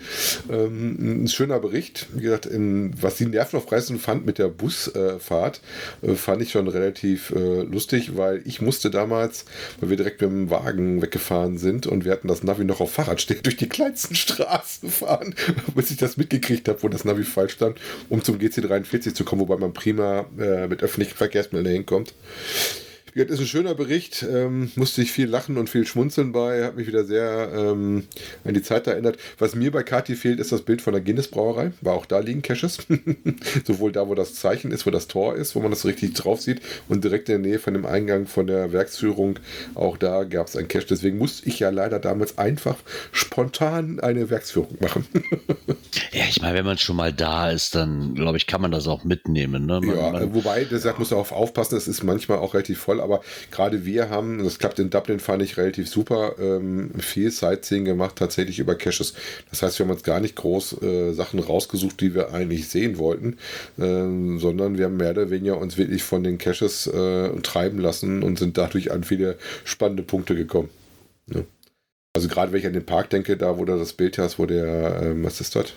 [0.51, 2.07] Ähm, ein schöner Bericht.
[2.15, 5.61] Wie gesagt, in, was sie nervenaufreißend fand mit der Busfahrt,
[6.03, 9.45] äh, fand ich schon relativ äh, lustig, weil ich musste damals,
[9.81, 12.93] weil wir direkt mit dem Wagen weggefahren sind und wir hatten das Navi noch auf
[12.93, 15.35] Fahrrad stehen, durch die kleinsten Straßen fahren,
[15.75, 19.41] bis ich das mitgekriegt habe, wo das Navi falsch stand, um zum GC43 zu kommen,
[19.41, 22.15] wobei man prima äh, mit öffentlichen Verkehrsmitteln hinkommt
[23.19, 24.25] Ja, das ist ein schöner Bericht.
[24.33, 26.65] Ähm, musste ich viel lachen und viel schmunzeln bei.
[26.65, 28.05] Hat mich wieder sehr ähm,
[28.45, 29.17] an die Zeit erinnert.
[29.41, 31.73] Was mir bei Kati fehlt, ist das Bild von der Guinness Brauerei.
[31.81, 32.79] War auch da liegen Caches.
[33.67, 36.41] Sowohl da, wo das Zeichen ist, wo das Tor ist, wo man das richtig drauf
[36.41, 36.61] sieht.
[36.89, 39.41] Und direkt in der Nähe von dem Eingang von der Werksführung.
[39.75, 40.87] Auch da gab es ein Cache.
[40.89, 42.77] Deswegen musste ich ja leider damals einfach
[43.11, 45.09] spontan eine Werksführung machen.
[46.13, 48.87] ja, ich meine, wenn man schon mal da ist, dann glaube ich, kann man das
[48.87, 49.67] auch mitnehmen.
[49.67, 49.81] Ne?
[49.81, 53.01] Man, ja, man, wobei, deshalb muss man auch aufpassen, es ist manchmal auch relativ voll,
[53.09, 57.85] aber gerade wir haben, das klappt in Dublin, fand ich relativ super, ähm, viel Sightseeing
[57.85, 59.15] gemacht, tatsächlich über Caches.
[59.51, 62.99] Das heißt, wir haben uns gar nicht groß äh, Sachen rausgesucht, die wir eigentlich sehen
[62.99, 63.39] wollten,
[63.79, 68.23] äh, sondern wir haben mehr oder weniger uns wirklich von den Caches äh, treiben lassen
[68.23, 70.69] und sind dadurch an viele spannende Punkte gekommen.
[71.33, 71.43] Ja.
[72.15, 74.47] Also gerade wenn ich an den Park denke, da wo du das Bild hast, wo
[74.47, 75.73] der, ähm, was ist das?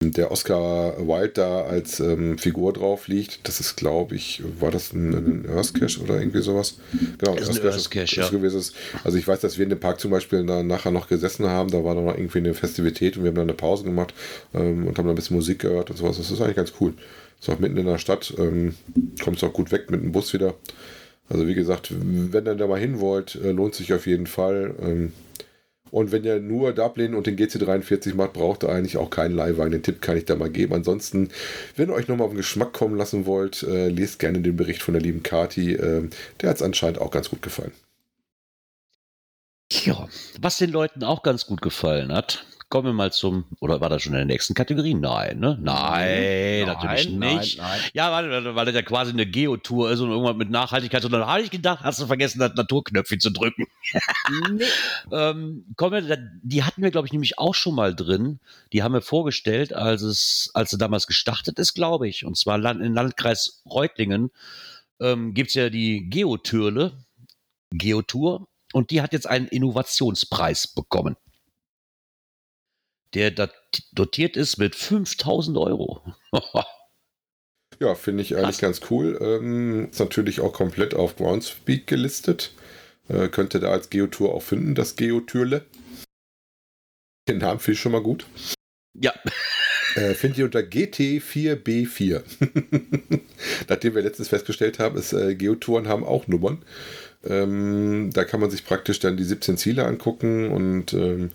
[0.00, 3.46] Der Oscar Wilde da als ähm, Figur drauf liegt.
[3.48, 6.78] Das ist, glaube ich, war das ein, ein Earth Cache oder irgendwie sowas?
[7.18, 8.28] Genau, ist ein Earth Cache, ja.
[8.28, 8.62] Gewesen
[9.02, 11.70] Also ich weiß, dass wir in dem Park zum Beispiel da nachher noch gesessen haben.
[11.70, 14.14] Da war noch irgendwie eine Festivität und wir haben dann eine Pause gemacht
[14.54, 16.16] ähm, und haben dann ein bisschen Musik gehört und sowas.
[16.16, 16.94] Das ist eigentlich ganz cool.
[17.40, 18.32] Ist auch mitten in der Stadt.
[18.38, 18.76] Ähm,
[19.22, 20.54] Kommt es auch gut weg mit dem Bus wieder.
[21.28, 24.74] Also wie gesagt, wenn ihr da mal hin wollt, äh, lohnt sich auf jeden Fall.
[24.80, 25.12] Ähm,
[25.90, 29.72] und wenn ihr nur Dublin und den GC43 macht, braucht ihr eigentlich auch keinen Leihwagen.
[29.72, 30.74] Den Tipp kann ich da mal geben.
[30.74, 31.30] Ansonsten,
[31.76, 34.82] wenn ihr euch nochmal auf den Geschmack kommen lassen wollt, äh, lest gerne den Bericht
[34.82, 35.74] von der lieben Kati.
[35.74, 36.08] Äh,
[36.40, 37.72] der hat es anscheinend auch ganz gut gefallen.
[39.70, 40.08] Ja,
[40.40, 44.02] was den Leuten auch ganz gut gefallen hat, Kommen wir mal zum, oder war das
[44.02, 44.92] schon in der nächsten Kategorie?
[44.92, 45.58] Nein, ne?
[45.58, 47.56] Nein, nein natürlich nicht.
[47.56, 47.80] Nein, nein.
[47.94, 51.02] Ja, weil, weil das ja quasi eine Geotour ist und irgendwas mit Nachhaltigkeit.
[51.02, 53.64] Und dann habe ich gedacht, hast du vergessen, das Naturknöpfchen zu drücken.
[54.52, 54.64] nee.
[55.12, 58.38] ähm, kommen wir, die hatten wir, glaube ich, nämlich auch schon mal drin.
[58.74, 62.26] Die haben wir vorgestellt, als es, als sie damals gestartet ist, glaube ich.
[62.26, 64.30] Und zwar im Landkreis Reutlingen
[65.00, 66.92] ähm, gibt es ja die Geotürle,
[67.70, 68.46] Geotour.
[68.74, 71.16] Und die hat jetzt einen Innovationspreis bekommen
[73.14, 73.50] der
[73.92, 76.02] dotiert ist mit 5000 Euro.
[77.80, 78.78] ja, finde ich eigentlich Krass.
[78.78, 79.18] ganz cool.
[79.20, 82.52] Ähm, ist natürlich auch komplett auf Groundspeak gelistet.
[83.08, 85.64] Äh, könnt ihr da als Geotour auch finden, das Geotürle.
[87.28, 88.26] Den Namen finde ich schon mal gut.
[88.94, 89.14] Ja.
[89.94, 92.22] Äh, findet ihr unter GT4B4.
[93.68, 96.62] Nachdem wir letztens festgestellt haben, ist, äh, Geotouren haben auch Nummern.
[97.24, 101.30] Ähm, da kann man sich praktisch dann die 17 Ziele angucken und ähm,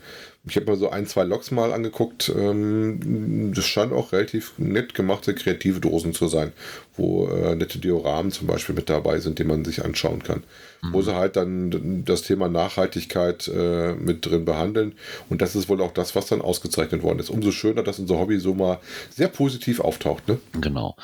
[0.46, 2.32] ich habe mir so ein, zwei Logs mal angeguckt.
[2.36, 6.52] Ähm, das scheinen auch relativ nett gemachte kreative Dosen zu sein,
[6.98, 10.44] wo äh, nette Dioramen zum Beispiel mit dabei sind, die man sich anschauen kann.
[10.82, 10.94] Mhm.
[10.94, 14.96] Wo sie halt dann das Thema Nachhaltigkeit äh, mit drin behandeln.
[15.30, 17.30] Und das ist wohl auch das, was dann ausgezeichnet worden ist.
[17.30, 18.80] Umso schöner, dass unser Hobby so mal
[19.12, 20.28] sehr positiv auftaucht.
[20.28, 20.40] Ne?
[20.60, 20.98] Genau.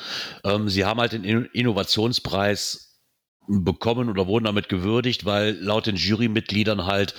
[0.44, 2.90] Ähm, sie haben halt den Innovationspreis
[3.48, 7.14] bekommen oder wurden damit gewürdigt, weil laut den Jurymitgliedern halt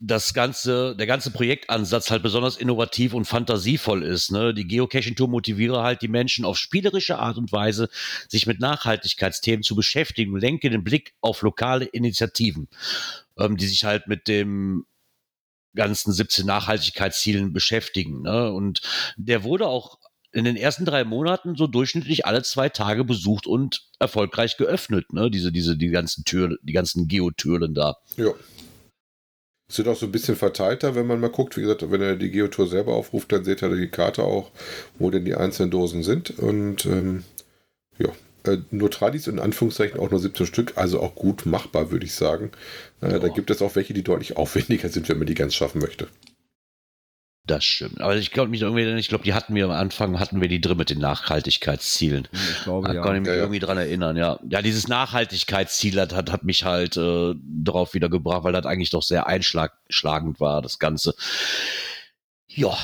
[0.00, 4.32] das ganze, der ganze Projektansatz halt besonders innovativ und fantasievoll ist.
[4.32, 4.52] Ne?
[4.52, 7.88] Die Geocaching-Tour motiviere halt die Menschen auf spielerische Art und Weise,
[8.28, 12.68] sich mit Nachhaltigkeitsthemen zu beschäftigen, lenke den Blick auf lokale Initiativen,
[13.38, 14.84] ähm, die sich halt mit dem
[15.74, 18.22] ganzen 17 Nachhaltigkeitszielen beschäftigen.
[18.22, 18.52] Ne?
[18.52, 18.82] Und
[19.16, 19.98] der wurde auch
[20.32, 25.30] in den ersten drei Monaten so durchschnittlich alle zwei Tage besucht und erfolgreich geöffnet, ne?
[25.30, 27.98] Diese, diese, die ganzen Türen, die ganzen Geotüren da.
[28.16, 28.32] Ja.
[29.68, 31.56] Sind auch so ein bisschen verteilter, wenn man mal guckt.
[31.56, 34.50] Wie gesagt, wenn er die Geotour selber aufruft, dann seht ihr die Karte auch,
[34.98, 36.38] wo denn die einzelnen Dosen sind.
[36.38, 37.24] Und ähm,
[37.98, 38.10] ja,
[38.44, 42.14] äh, nur Tradis in Anführungszeichen auch nur 17 Stück, also auch gut machbar, würde ich
[42.14, 42.50] sagen.
[43.00, 43.18] Äh, ja.
[43.18, 46.08] Da gibt es auch welche, die deutlich aufwendiger sind, wenn man die ganz schaffen möchte.
[47.46, 48.00] Das stimmt.
[48.00, 50.62] Aber ich glaube nicht irgendwie, ich glaube, die hatten wir am Anfang, hatten wir die
[50.62, 52.26] drin mit den Nachhaltigkeitszielen.
[52.32, 53.02] Ich glaube, da ja.
[53.02, 53.66] kann ich mich ja, irgendwie ja.
[53.66, 54.40] dran erinnern, ja.
[54.48, 58.88] Ja, dieses Nachhaltigkeitsziel hat, hat, hat mich halt äh, darauf wieder gebracht, weil das eigentlich
[58.88, 61.14] doch sehr einschlagend war, das Ganze.
[62.48, 62.78] Ja.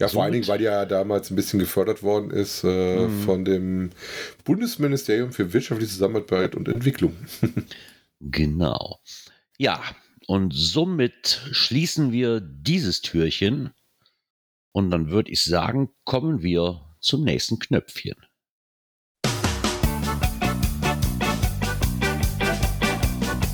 [0.00, 3.20] Ja, vor allen Dingen, weil ja damals ein bisschen gefördert worden ist äh, mhm.
[3.20, 3.90] von dem
[4.44, 7.14] Bundesministerium für wirtschaftliche Zusammenarbeit und Entwicklung.
[8.20, 8.98] genau.
[9.58, 9.82] Ja,
[10.26, 13.70] und somit schließen wir dieses Türchen
[14.72, 18.16] und dann würde ich sagen, kommen wir zum nächsten Knöpfchen.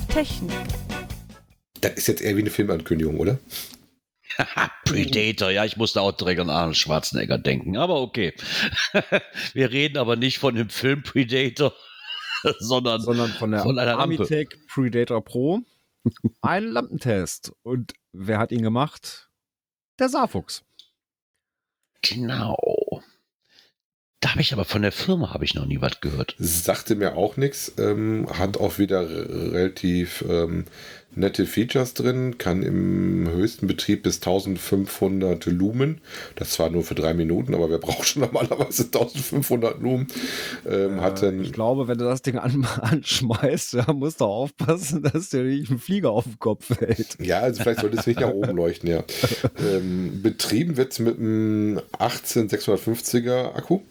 [0.09, 0.51] Technik.
[1.81, 3.39] Das ist jetzt eher wie eine Filmankündigung, oder?
[4.85, 8.33] Predator, ja, ich musste auch direkt an Arnold Schwarzenegger denken, aber okay.
[9.53, 11.73] Wir reden aber nicht von dem Film Predator,
[12.59, 15.61] sondern, sondern von der von einer Amitech Predator Pro.
[16.41, 17.51] Ein Lampentest.
[17.63, 19.29] Und wer hat ihn gemacht?
[19.99, 20.66] Der Saarfuchs.
[22.01, 23.01] Genau.
[24.19, 26.35] Da habe ich aber von der Firma habe ich noch nie was gehört.
[26.39, 27.73] Sagte mir auch nichts.
[27.77, 30.65] Ähm, hat auch wieder relativ ähm,
[31.17, 36.01] nette Features drin, kann im höchsten Betrieb bis 1500 Lumen.
[36.35, 40.07] Das zwar nur für drei Minuten, aber wer braucht schon normalerweise 1500 Lumen?
[40.69, 45.03] Ähm, hat dann, Ich glaube, wenn du das Ding an, anschmeißt, ja, musst du aufpassen,
[45.13, 47.17] dass dir nicht ein Flieger auf den Kopf fällt.
[47.19, 49.03] ja, also vielleicht sollte es nicht nach oben leuchten, ja.
[49.59, 53.81] Ähm, betrieben wird es mit einem 18650er Akku,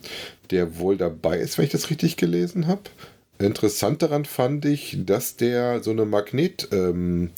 [0.50, 2.82] der wohl dabei ist, wenn ich das richtig gelesen habe.
[3.38, 7.30] Interessant daran fand ich, dass der so eine Magnet ähm,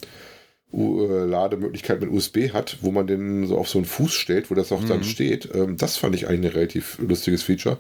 [0.73, 4.71] äh, mit USB hat, wo man den so auf so einen Fuß stellt, wo das
[4.71, 5.49] auch dann steht.
[5.55, 7.79] Ähm, das fand ich eigentlich ein relativ lustiges Feature.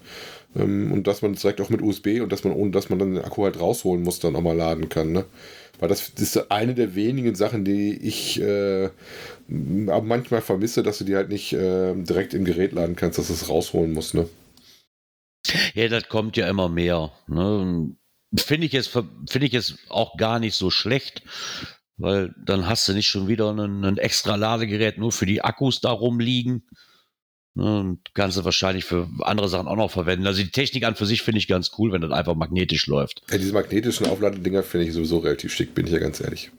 [0.56, 2.98] Ähm, und dass man es direkt auch mit USB und dass man, ohne dass man
[2.98, 5.12] dann den Akku halt rausholen muss, dann auch mal laden kann.
[5.12, 5.26] Ne?
[5.78, 8.88] Weil das, ist eine der wenigen Sachen, die ich äh,
[9.46, 13.34] manchmal vermisse, dass du die halt nicht äh, direkt im Gerät laden kannst, dass du
[13.34, 14.14] es rausholen musst.
[14.14, 14.28] Ne?
[15.74, 17.12] Ja, das kommt ja immer mehr.
[17.26, 17.90] Ne?
[18.36, 21.22] Finde ich, jetzt, finde ich jetzt auch gar nicht so schlecht,
[21.96, 25.80] weil dann hast du nicht schon wieder ein, ein extra Ladegerät nur für die Akkus
[25.80, 26.64] da rumliegen.
[27.54, 27.80] Ne?
[27.80, 30.26] Und kannst du wahrscheinlich für andere Sachen auch noch verwenden.
[30.26, 33.22] Also die Technik an für sich finde ich ganz cool, wenn das einfach magnetisch läuft.
[33.30, 36.50] Ja, diese magnetischen Aufladedinger finde ich sowieso relativ schick, bin ich ja ganz ehrlich.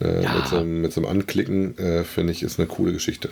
[0.00, 0.34] Äh, Ja.
[0.34, 3.30] mit, so, einem- mit so einem Anklicken äh, finde ich, ist eine coole Geschichte.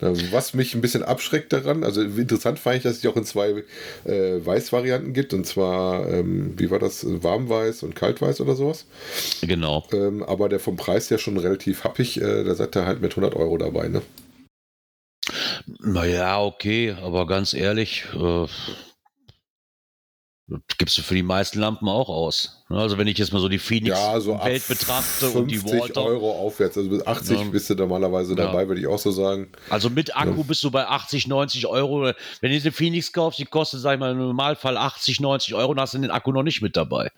[0.00, 3.64] Was mich ein bisschen abschreckt daran, also interessant fand ich, dass es auch in zwei
[4.04, 8.86] äh, Weißvarianten gibt, und zwar, ähm, wie war das, Warmweiß und Kaltweiß oder sowas.
[9.42, 9.86] Genau.
[9.92, 13.12] Ähm, aber der vom Preis ja schon relativ happig, äh, da seid ihr halt mit
[13.12, 14.02] 100 Euro dabei, ne?
[15.80, 18.46] Naja, okay, aber ganz ehrlich, äh,
[20.48, 22.64] das gibst du für die meisten Lampen auch aus.
[22.68, 22.78] Ne?
[22.78, 25.80] Also wenn ich jetzt mal so die Phoenix Ja, so Welt betrachte und die 50
[25.80, 26.04] Walter.
[26.04, 27.44] Euro aufwärts, also bis 80 Ja.
[27.50, 28.36] bist du normalerweise Ja.
[28.46, 29.50] dabei, würde ich auch so sagen.
[29.70, 30.42] Also mit Akku Ja.
[30.44, 32.12] bist du bei 80, 90 Euro.
[32.40, 35.74] Wenn du eine Phoenix kaufst, die kostet, sag ich mal, im Normalfall 80, 90 Euro,
[35.74, 37.10] dann hast du den Akku noch nicht mit dabei.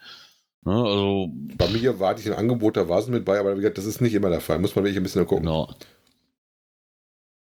[0.64, 0.72] Ne?
[0.74, 3.76] Also, Bei mir warte ich ein Angebot, da war es mit bei, aber wie gesagt,
[3.78, 4.58] das ist nicht immer der Fall.
[4.58, 5.44] Muss man wirklich ein bisschen gucken.
[5.44, 5.68] genau.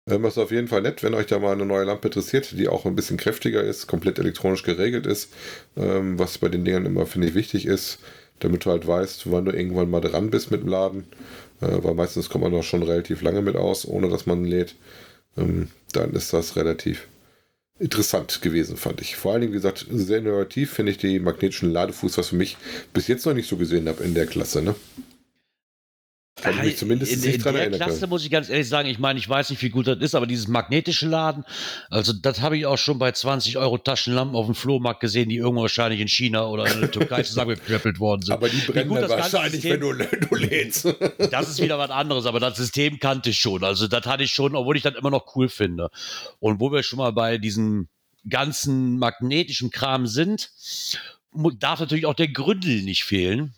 [0.10, 2.52] Ähm, das ist auf jeden Fall nett, wenn euch da mal eine neue Lampe interessiert,
[2.58, 5.30] die auch ein bisschen kräftiger ist, komplett elektronisch geregelt ist,
[5.78, 8.00] ähm, was bei den Dingern immer, finde ich, wichtig ist,
[8.40, 11.06] damit du halt weißt, wann du irgendwann mal dran bist mit dem Laden,
[11.62, 14.76] äh, weil meistens kommt man doch schon relativ lange mit aus, ohne dass man lädt.
[15.38, 17.08] Ähm, dann ist das relativ
[17.80, 19.16] interessant gewesen, fand ich.
[19.16, 22.58] Vor allen Dingen, wie gesagt, sehr innovativ finde ich die magnetischen Ladefuß, was für mich
[22.94, 24.62] bis jetzt noch nicht so gesehen habe in der Klasse.
[24.62, 24.76] Ne?
[26.42, 27.80] Kann ich mich zumindest in, nicht in dran der erinnern.
[27.80, 28.10] Klasse können.
[28.10, 30.28] muss ich ganz ehrlich sagen, ich meine, ich weiß nicht, wie gut das ist, aber
[30.28, 31.44] dieses magnetische Laden,
[31.90, 35.38] also das habe ich auch schon bei 20 Euro Taschenlampen auf dem Flohmarkt gesehen, die
[35.38, 38.34] irgendwo wahrscheinlich in China oder in der Türkei zusammengeklöppelt worden sind.
[38.34, 40.88] Aber die brennen gut wahrscheinlich, wenn System- du, du lädst.
[41.32, 43.64] Das ist wieder was anderes, aber das System kannte ich schon.
[43.64, 45.90] Also das hatte ich schon, obwohl ich das immer noch cool finde.
[46.40, 47.88] Und wo wir schon mal bei diesem
[48.28, 50.52] ganzen magnetischen Kram sind,
[51.60, 53.54] darf natürlich auch der Gründel nicht fehlen,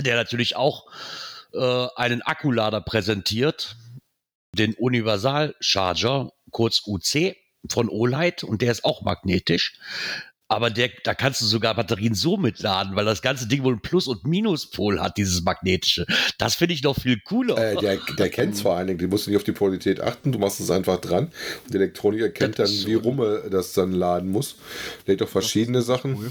[0.00, 0.86] der natürlich auch
[1.54, 3.76] äh, einen Akkulader präsentiert,
[4.56, 7.36] den Universal Charger, kurz UC
[7.70, 9.78] von Olight und der ist auch magnetisch.
[10.54, 13.82] Aber der, da kannst du sogar Batterien so mitladen, weil das ganze Ding wohl einen
[13.82, 16.06] Plus- und Minuspol hat, dieses magnetische.
[16.38, 17.58] Das finde ich noch viel cooler.
[17.58, 20.30] Äh, der, der kennt vor allen Dingen, die musst du nicht auf die Polarität achten,
[20.30, 21.32] du machst es einfach dran.
[21.64, 24.54] Und der Elektroniker kennt dann, Das ist wie rum er das dann laden muss.
[25.08, 26.30] Der hat auch verschiedene Sachen.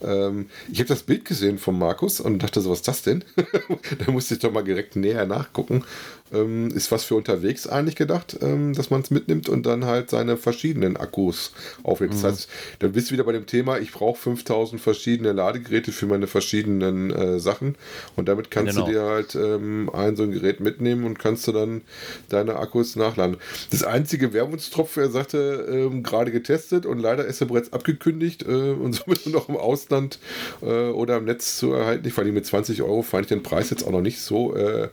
[0.00, 3.24] Ähm, ich habe das Bild gesehen von Markus und dachte so, was ist das denn?
[4.06, 5.84] da musste ich doch mal direkt näher nachgucken.
[6.32, 10.10] Ähm, ist was für unterwegs eigentlich gedacht, ähm, dass man es mitnimmt und dann halt
[10.10, 11.52] seine verschiedenen Akkus
[11.84, 12.12] auflädt.
[12.12, 12.48] Das heißt,
[12.80, 17.10] dann bist du wieder bei dem Thema, ich brauche 5000 verschiedene Ladegeräte für meine verschiedenen
[17.10, 17.76] äh, Sachen
[18.16, 18.86] und damit kannst Genau.
[18.86, 21.82] du dir halt ähm, ein so ein Gerät mitnehmen und kannst du dann
[22.28, 23.36] deine Akkus nachladen.
[23.70, 28.72] Das einzige Werbungstropfen, er sagte, ähm, gerade getestet und leider ist er bereits abgekündigt äh,
[28.72, 30.18] und somit nur noch im Ausland
[30.62, 32.06] äh, oder im Netz zu erhalten.
[32.08, 34.54] Ich fand ihn mit 20 Euro, fand ich den Preis jetzt auch noch nicht so
[34.56, 34.88] äh,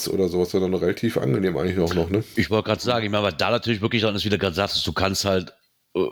[0.00, 2.10] krass oder sowas, sondern relativ angenehm eigentlich auch noch.
[2.10, 2.24] Ne?
[2.36, 4.54] Ich wollte gerade sagen, ich meine, was da natürlich wirklich dran ist, wie du gerade
[4.54, 5.52] sagst, du kannst halt
[5.94, 6.06] äh,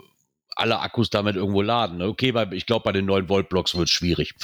[0.55, 1.97] alle Akkus damit irgendwo laden.
[1.97, 2.07] Ne?
[2.07, 4.33] Okay, bei, ich glaube, bei den 9 Volt Blocks wird es schwierig.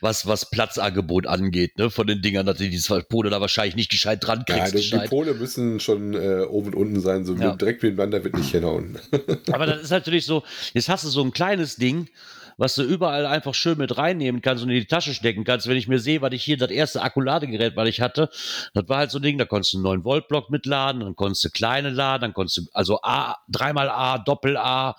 [0.00, 1.90] was, was Platzangebot angeht, ne?
[1.90, 4.74] Von den Dingern, dass du die zwei Pole da wahrscheinlich nicht gescheit dran Ja, kriegst.
[4.74, 5.10] die, die gescheit.
[5.10, 7.56] Pole müssen schon äh, oben und unten sein, so Ja.
[7.56, 8.96] direkt miteinander wird nicht hinhauen.
[9.52, 12.08] Aber das ist natürlich so, jetzt hast du so ein kleines Ding,
[12.56, 15.68] was du überall einfach schön mit reinnehmen kannst und in die Tasche stecken kannst.
[15.68, 18.30] Wenn ich mir sehe, was ich hier, das erste Akkuladegerät, was ich hatte,
[18.72, 21.16] das war halt so ein Ding, da konntest du einen 9 Volt Block mitladen, dann
[21.16, 24.96] konntest du kleine laden, dann konntest du, also A, dreimal A, Doppel A,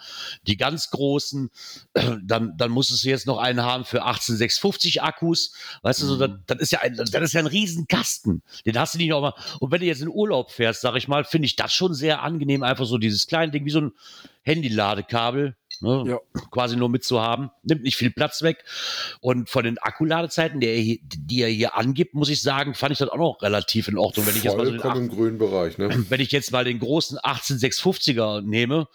[0.47, 1.49] die ganz großen,
[2.23, 6.31] dann, dann musstest du jetzt noch einen haben für 18650 Akkus, weißt du, so, das,
[6.47, 9.33] das ist ja ein, das ist ja ein Riesenkasten, den hast du nicht noch mal,
[9.59, 12.21] und wenn du jetzt in Urlaub fährst, sag ich mal, finde ich das schon sehr
[12.21, 13.91] angenehm, einfach so dieses kleine Ding, wie so ein
[14.43, 16.19] Handy-Ladekabel, ne, Ja.
[16.51, 17.49] quasi nur mitzuhaben.
[17.63, 18.63] Nimmt nicht viel Platz weg.
[19.21, 22.91] Und von den Akkuladezeiten, die er, hier, die er hier angibt, muss ich sagen, fand
[22.93, 24.25] ich das auch noch relativ in Ordnung.
[24.27, 25.89] Wenn ich jetzt mal so den Vollkommen im grünen Bereich, ne?
[26.09, 28.87] wenn ich jetzt mal den großen 18650er nehme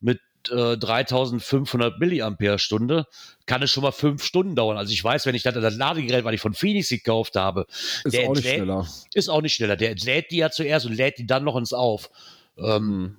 [0.00, 0.20] mit
[0.50, 3.06] äh, 3500 Milliampere-Stunde,
[3.46, 4.76] kann es schon mal fünf Stunden dauern.
[4.78, 7.66] Also ich weiß, wenn ich das, das Ladegerät, was ich von Phoenix gekauft habe,
[8.04, 8.86] Ist Der auch nicht entlädt- schneller.
[9.14, 9.76] ist auch nicht schneller.
[9.76, 12.10] Der lädt die ja zuerst und lädt die dann noch ins Auf.
[12.58, 13.16] Ähm,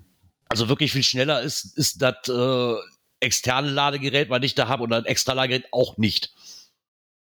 [0.50, 2.76] also wirklich viel schneller ist, ist das äh,
[3.20, 6.34] externe Ladegerät, was ich da habe, und ein extra Ladegerät auch nicht.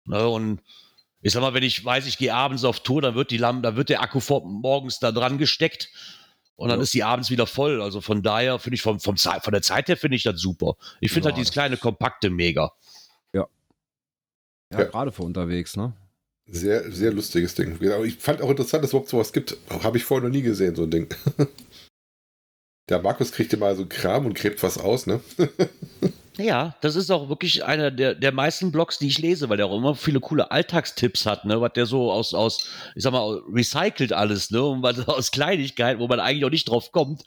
[0.06, 0.62] Ne, und
[1.22, 3.62] ich sag mal, wenn ich weiß, ich gehe abends auf Tour, dann wird die Lampe,
[3.62, 5.90] dann wird der Akku vor, morgens da dran gesteckt
[6.56, 6.84] und dann Ja.
[6.84, 7.82] ist die abends wieder voll.
[7.82, 10.40] Also von daher finde ich vom, vom Zeit, von der Zeit her finde ich das
[10.42, 10.76] super.
[11.00, 12.72] Ich finde Ja, halt dieses kleine kompakte mega.
[13.34, 13.48] Ja,
[14.72, 14.84] Ja.
[14.86, 15.94] gerade für unterwegs, ne?
[16.48, 17.78] Sehr, sehr lustiges Ding.
[17.80, 19.56] Genau, ich fand auch interessant, dass es überhaupt sowas gibt.
[19.70, 21.08] Habe ich vorher noch nie gesehen, so ein Ding.
[22.92, 25.22] Der Markus kriegt immer so Kram und gräbt was aus, ne?
[26.38, 29.68] Ja, das ist auch wirklich einer der, der meisten Blogs, die ich lese, weil der
[29.68, 33.42] auch immer viele coole Alltagstipps hat, ne, was der so aus, aus, ich sag mal,
[33.52, 37.24] recycelt alles, ne, und was aus Kleinigkeiten, wo man eigentlich auch nicht drauf kommt.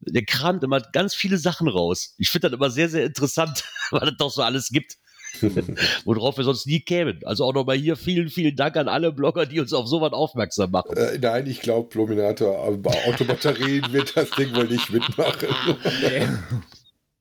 [0.00, 2.14] Der kramt immer ganz viele Sachen raus.
[2.18, 4.96] Ich finde das immer sehr, sehr interessant, weil es doch so alles gibt,
[6.04, 7.20] worauf wir sonst nie kämen.
[7.24, 10.70] Also auch nochmal hier vielen, vielen Dank an alle Blogger, die uns auf sowas aufmerksam
[10.70, 10.96] machen.
[10.96, 15.48] Äh, nein, ich glaube, Luminator, aber Autobatterien wird das Ding wohl nicht mitmachen.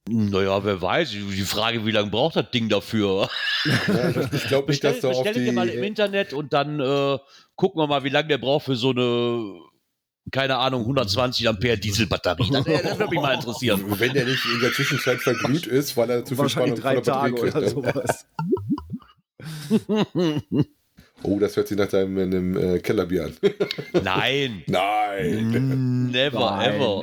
[0.09, 3.29] Naja, wer weiß, die Frage, wie lange braucht das Ding dafür?
[3.87, 5.87] Ja, ich glaube nicht, Bestell, dass da auf bestell dir mal im die.
[5.87, 7.17] Internet und dann äh,
[7.55, 9.61] gucken wir mal, wie lange der braucht für so eine,
[10.31, 12.49] keine Ahnung, 120 Ampere Dieselbatterie.
[12.51, 13.83] Das, äh, das würde mich mal interessieren.
[13.99, 17.03] Wenn der nicht in der Zwischenzeit verglüht ist, weil er zu viel Wahrscheinlich Spannung drei
[17.03, 17.75] von der Tage Batterie oder kriegt.
[17.75, 17.93] ne?
[20.49, 20.65] sowas.
[21.25, 23.33] Oh, das hört sich nach deinem einem, äh, Kellerbier an.
[24.03, 24.63] Nein.
[24.67, 26.11] Nein.
[26.11, 26.73] Never, Nein.
[26.73, 27.01] ever.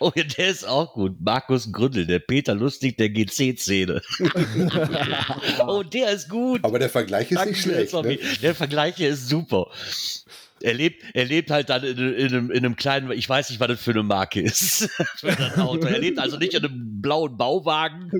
[0.00, 1.20] Oh, ja, der ist auch gut.
[1.20, 4.02] Markus Gründel, der Peter Lustig der GC-Szene.
[5.66, 6.64] oh, der ist gut.
[6.64, 7.92] Aber der Vergleich ist Danke, nicht schlecht.
[7.94, 8.18] Ne?
[8.42, 9.70] Der Vergleich hier ist super.
[10.62, 13.58] Er lebt, er lebt halt dann in, in, einem, in einem kleinen, ich weiß nicht,
[13.58, 14.88] was das für eine Marke ist.
[15.16, 15.86] für das Auto.
[15.86, 18.10] Er lebt also nicht in einem blauen Bauwagen.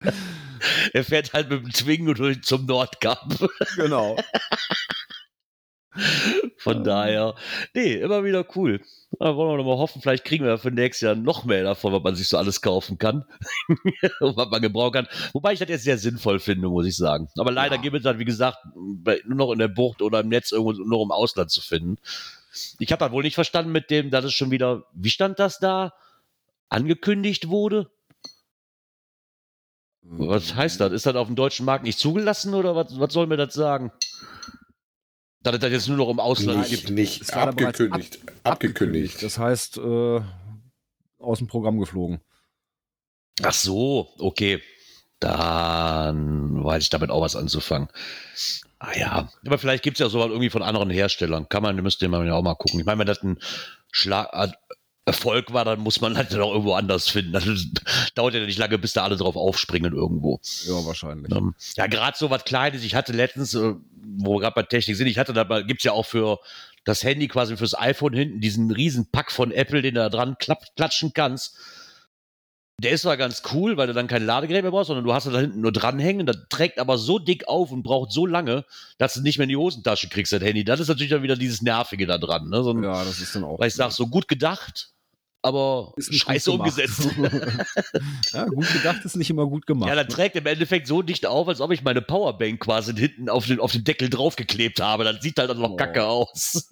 [0.92, 3.34] er fährt halt mit dem Twingo durch zum Nordkap.
[3.76, 4.16] Genau.
[6.58, 7.34] Von daher,
[7.74, 8.80] nee, immer wieder cool.
[9.20, 11.62] Da wollen wir doch mal hoffen, vielleicht kriegen wir ja für nächstes Jahr noch mehr
[11.62, 13.24] davon, was man sich so alles kaufen kann
[14.20, 15.08] und was man gebrauchen kann.
[15.32, 17.28] Wobei ich das jetzt sehr sinnvoll finde, muss ich sagen.
[17.38, 17.82] Aber leider Ja.
[17.82, 21.02] gibt es dann, wie gesagt, nur noch in der Bucht oder im Netz irgendwo nur
[21.02, 21.98] im Ausland zu finden.
[22.78, 25.58] Ich habe das wohl nicht verstanden mit dem, dass es schon wieder, wie stand das
[25.58, 25.94] da?
[26.68, 27.90] Angekündigt wurde?
[30.02, 30.92] Was heißt das?
[30.92, 33.90] Ist das auf dem deutschen Markt nicht zugelassen oder was, was soll mir das sagen?
[35.44, 36.90] Dass es das jetzt nur noch im Ausland Nicht, gibt.
[36.90, 38.18] nicht Es war da bereits abgekündigt.
[38.42, 39.22] abgekündigt.
[39.22, 40.20] Das heißt, äh,
[41.18, 42.20] aus dem Programm geflogen.
[43.42, 44.60] Ach so, okay.
[45.20, 47.88] Dann weiß ich damit auch was anzufangen.
[48.78, 51.48] Ah ja, aber vielleicht gibt es ja sowas irgendwie von anderen Herstellern.
[51.48, 52.80] Kann man, müsste man ja auch mal gucken.
[52.80, 53.38] Ich meine, wenn das ein
[53.90, 54.28] Schlag,
[55.06, 57.32] Erfolg war, dann muss man halt dann auch irgendwo anders finden.
[57.32, 57.44] Das
[58.14, 60.40] dauert ja nicht lange, bis da alle drauf aufspringen irgendwo.
[60.66, 61.30] Ja, wahrscheinlich.
[61.30, 62.82] Ähm, ja, gerade so was Kleines.
[62.84, 63.74] Ich hatte letztens, äh,
[64.16, 66.38] wo wir gerade bei Technik sind, ich hatte da, gibt es ja auch für
[66.84, 70.36] das Handy quasi fürs iPhone hinten diesen riesen Pack von Apple, den du da dran
[70.38, 71.58] klapp, klatschen kannst.
[72.82, 75.26] Der ist zwar ganz cool, weil du dann kein Ladegerät mehr brauchst, sondern du hast
[75.26, 76.26] da hinten nur dranhängen.
[76.26, 78.64] Das trägt aber so dick auf und braucht so lange,
[78.98, 80.64] dass du nicht mehr in die Hosentasche kriegst, das Handy.
[80.64, 82.48] Das ist natürlich dann wieder dieses Nervige da dran.
[82.48, 82.64] Ne?
[82.64, 83.60] So ein, Ja, das ist dann auch.
[83.60, 84.93] Weil ich sag, so gut gedacht,
[85.44, 87.06] aber scheiße umgesetzt.
[88.32, 89.90] ja, gut gedacht ist nicht immer gut gemacht.
[89.90, 93.28] Ja, dann trägt im Endeffekt so dicht auf, als ob ich meine Powerbank quasi hinten
[93.28, 95.04] auf den, auf den Deckel draufgeklebt habe.
[95.04, 95.76] Das sieht halt dann noch Oh.
[95.76, 96.68] kacke aus.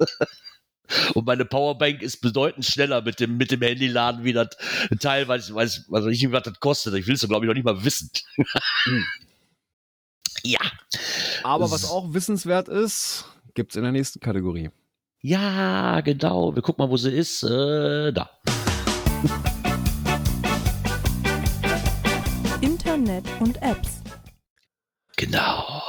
[1.15, 4.49] Und meine Powerbank ist bedeutend schneller mit dem, mit dem Handyladen wie das
[5.01, 6.95] Teil, weil ich weiß, weiß ich nicht, was das kostet.
[6.95, 8.11] Ich will es, glaube ich, noch nicht mal wissen.
[8.85, 9.05] Hm.
[10.45, 10.61] ja.
[11.43, 14.71] Aber was auch wissenswert ist, gibt's in der nächsten Kategorie.
[15.21, 16.55] Ja, genau.
[16.55, 17.43] Wir gucken mal, wo sie ist.
[17.43, 18.31] Äh, da.
[22.61, 24.03] Internet und Apps.
[25.17, 25.81] Genau.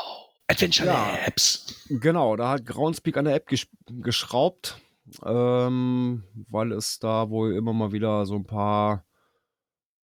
[0.48, 1.16] Adventure Ja.
[1.16, 1.84] Labs.
[1.90, 4.78] Genau, da hat Groundspeak an der App gesch geschraubt,
[5.26, 9.04] ähm, weil es da wohl immer mal wieder so ein paar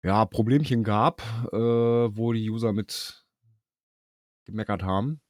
[0.04, 1.20] ja, Problemchen gab,
[1.52, 3.24] äh, wo die User mit
[4.44, 5.20] gemeckert haben.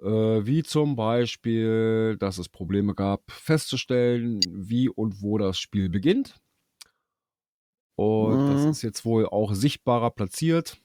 [0.00, 6.40] Äh, wie zum Beispiel, dass es Probleme gab, festzustellen, wie und wo das Spiel beginnt.
[8.02, 8.70] Und das Mhm.
[8.70, 10.78] ist jetzt wohl auch sichtbarer platziert.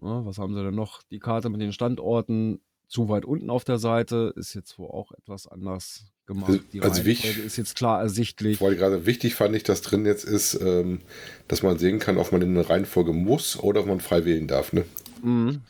[0.00, 1.02] Ja, was haben sie denn noch?
[1.10, 5.10] Die Karte mit den Standorten zu weit unten auf der Seite ist jetzt wohl auch
[5.10, 6.50] etwas anders gemacht.
[6.50, 8.52] Also- Die also wichtig- Reihenfolge ist jetzt klar ersichtlich.
[8.54, 11.00] Ich wollte gerade wichtig fand ich, dass drin jetzt ist, ähm,
[11.48, 14.46] dass man sehen kann, ob man in eine Reihenfolge muss oder ob man frei wählen
[14.46, 14.72] darf.
[14.72, 14.84] Ne?
[15.22, 15.62] Mhm.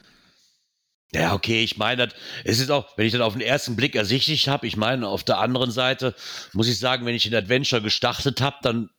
[1.14, 3.94] Ja, okay, ich meine, das- es ist auch, wenn ich das auf den ersten Blick
[3.96, 6.14] ersichtlich habe, ich meine, auf der anderen Seite
[6.52, 8.90] muss ich sagen, wenn ich den Adventure gestartet habe, dann,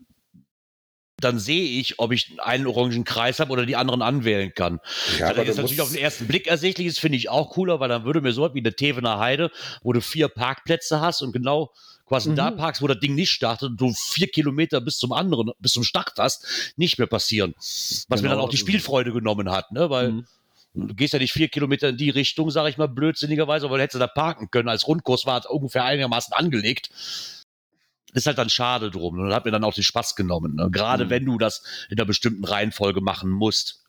[1.21, 4.79] dann sehe ich, ob ich einen orangen Kreis habe oder die anderen anwählen kann.
[5.19, 7.89] Ja, das jetzt natürlich auf den ersten Blick ersichtlich ist, finde ich auch cooler, weil
[7.89, 9.51] dann würde mir so was wie eine Tevener Heide,
[9.83, 11.71] wo du vier Parkplätze hast und genau
[12.05, 12.35] quasi Mhm.
[12.35, 15.73] da parkst, wo das Ding nicht startet und du vier Kilometer bis zum anderen, bis
[15.73, 17.53] zum Start hast, nicht mehr passieren.
[17.57, 19.89] Was mir Genau, dann auch die das ist- Spielfreude genommen hat, ne?
[19.89, 20.25] Weil Mhm.
[20.75, 23.95] Du gehst ja nicht vier Kilometer in die Richtung, sage ich mal, blödsinnigerweise, aber hättest
[23.95, 24.69] du da parken können.
[24.69, 26.91] Als Rundkurs war es ungefähr einigermaßen angelegt.
[28.13, 29.19] Ist halt dann schade drum.
[29.19, 30.55] Und hat mir dann auch den Spaß genommen.
[30.55, 30.69] Ne?
[30.71, 31.09] Gerade Mhm.
[31.09, 33.83] wenn du das in einer bestimmten Reihenfolge machen musst.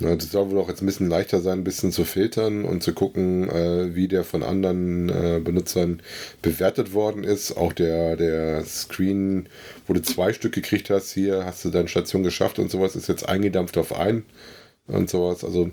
[0.00, 2.82] Ja, das soll wohl auch jetzt ein bisschen leichter sein, ein bisschen zu filtern und
[2.82, 6.02] zu gucken, äh, wie der von anderen äh, Benutzern
[6.42, 7.56] bewertet worden ist.
[7.56, 9.48] Auch der, der Screen,
[9.86, 13.06] wo du zwei Stück gekriegt hast, hier hast du deine Station geschafft und sowas, ist
[13.06, 14.24] jetzt eingedampft auf ein
[14.88, 15.44] und sowas.
[15.44, 15.70] Also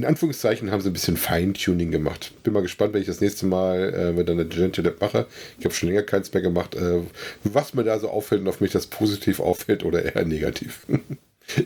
[0.00, 2.32] in Anführungszeichen haben sie ein bisschen Feintuning gemacht.
[2.42, 5.26] Bin mal gespannt, wenn ich das nächste Mal äh, mit einer Gentle Lab mache.
[5.58, 7.02] Ich habe schon länger keins mehr gemacht, äh,
[7.44, 10.86] was mir da so auffällt und auf mich das positiv auffällt oder eher negativ.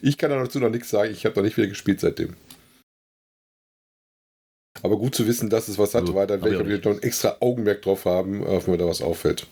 [0.00, 1.12] Ich kann dazu noch nichts sagen.
[1.12, 2.36] Ich habe noch nicht wieder gespielt seitdem.
[4.82, 6.84] Aber gut zu wissen, dass es was hat, Ja, weil dann hab werde ich ich
[6.84, 9.46] noch ein extra Augenmerk drauf haben, auf mir da was auffällt.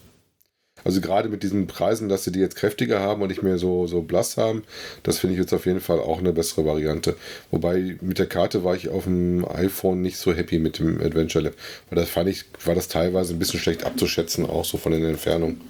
[0.85, 3.87] Also gerade mit diesen Preisen, dass sie die jetzt kräftiger haben und nicht mehr so,
[3.87, 4.65] so blass haben,
[5.03, 7.17] das finde ich jetzt auf jeden Fall auch eine bessere Variante.
[7.51, 11.45] Wobei mit der Karte war ich auf dem iPhone nicht so happy mit dem Adventure
[11.45, 11.55] Lab,
[11.91, 15.05] weil das fand ich, war das teilweise ein bisschen schlecht abzuschätzen, auch so von den
[15.05, 15.61] Entfernungen.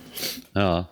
[0.55, 0.89] Ja.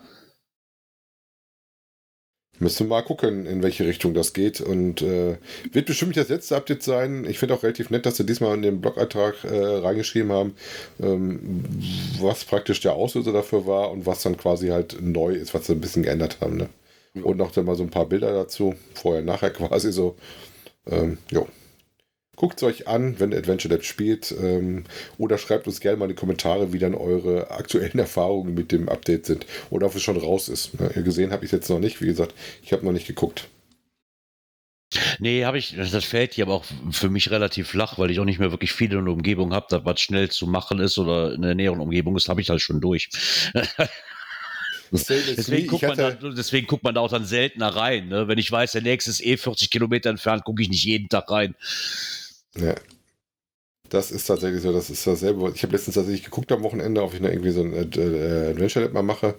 [2.61, 4.61] Müssen wir mal gucken, in welche Richtung das geht.
[4.61, 5.39] Und äh,
[5.73, 7.25] wird bestimmt das letzte Update sein.
[7.25, 10.55] Ich finde auch relativ nett, dass sie diesmal in den Blogantrag äh, reingeschrieben haben,
[11.01, 11.65] ähm,
[12.21, 15.73] was praktisch der Auslöser dafür war und was dann quasi halt neu ist, was sie
[15.73, 16.59] ein bisschen geändert haben.
[16.59, 16.69] Ne?
[17.23, 18.75] Und noch dann mal so ein paar Bilder dazu.
[18.95, 20.17] Vorher, nachher quasi so.
[20.87, 21.49] Ähm, jo.
[22.41, 24.35] Guckt es euch an, wenn Adventure Lab spielt.
[24.43, 24.85] Ähm,
[25.19, 28.89] oder schreibt uns gerne mal in die Kommentare, wie dann eure aktuellen Erfahrungen mit dem
[28.89, 29.45] Update sind.
[29.69, 30.81] Oder ob es schon raus ist.
[30.81, 30.89] Ne?
[31.03, 32.01] Gesehen habe ich es jetzt noch nicht.
[32.01, 33.47] Wie gesagt, ich habe noch nicht geguckt.
[35.19, 38.25] Nee, habe ich, das fällt hier aber auch für mich relativ flach, weil ich auch
[38.25, 41.43] nicht mehr wirklich viel in der Umgebung habe, was schnell zu machen ist oder in
[41.43, 43.11] der näheren Umgebung ist, habe ich halt schon durch.
[44.93, 48.09] Deswegen guckt, hatte, da, deswegen guckt man da auch dann seltener rein.
[48.09, 48.27] Ne?
[48.27, 51.31] Wenn ich weiß, der nächste ist eh 40 Kilometer entfernt, gucke ich nicht jeden Tag
[51.31, 51.55] rein.
[52.57, 52.75] Ja.
[53.89, 55.53] Das ist tatsächlich so, das ist dasselbe.
[55.55, 58.85] Ich habe letztens tatsächlich geguckt am Wochenende, ob ich noch irgendwie so ein äh, Adventure
[58.85, 59.35] Lab mal mache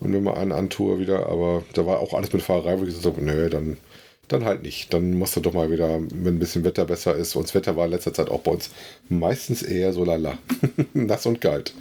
[0.00, 2.94] und mir mal einen antue wieder, aber da war auch alles mit Fahrerei, wo ich
[2.94, 3.76] gesagt habe, nö, dann,
[4.28, 4.92] dann halt nicht.
[4.92, 7.36] Dann musst du doch mal wieder, wenn ein bisschen Wetter besser ist.
[7.36, 8.70] Und das Wetter war in letzter Zeit auch bei uns
[9.08, 10.38] meistens eher so lala.
[10.94, 11.72] Nass und kalt.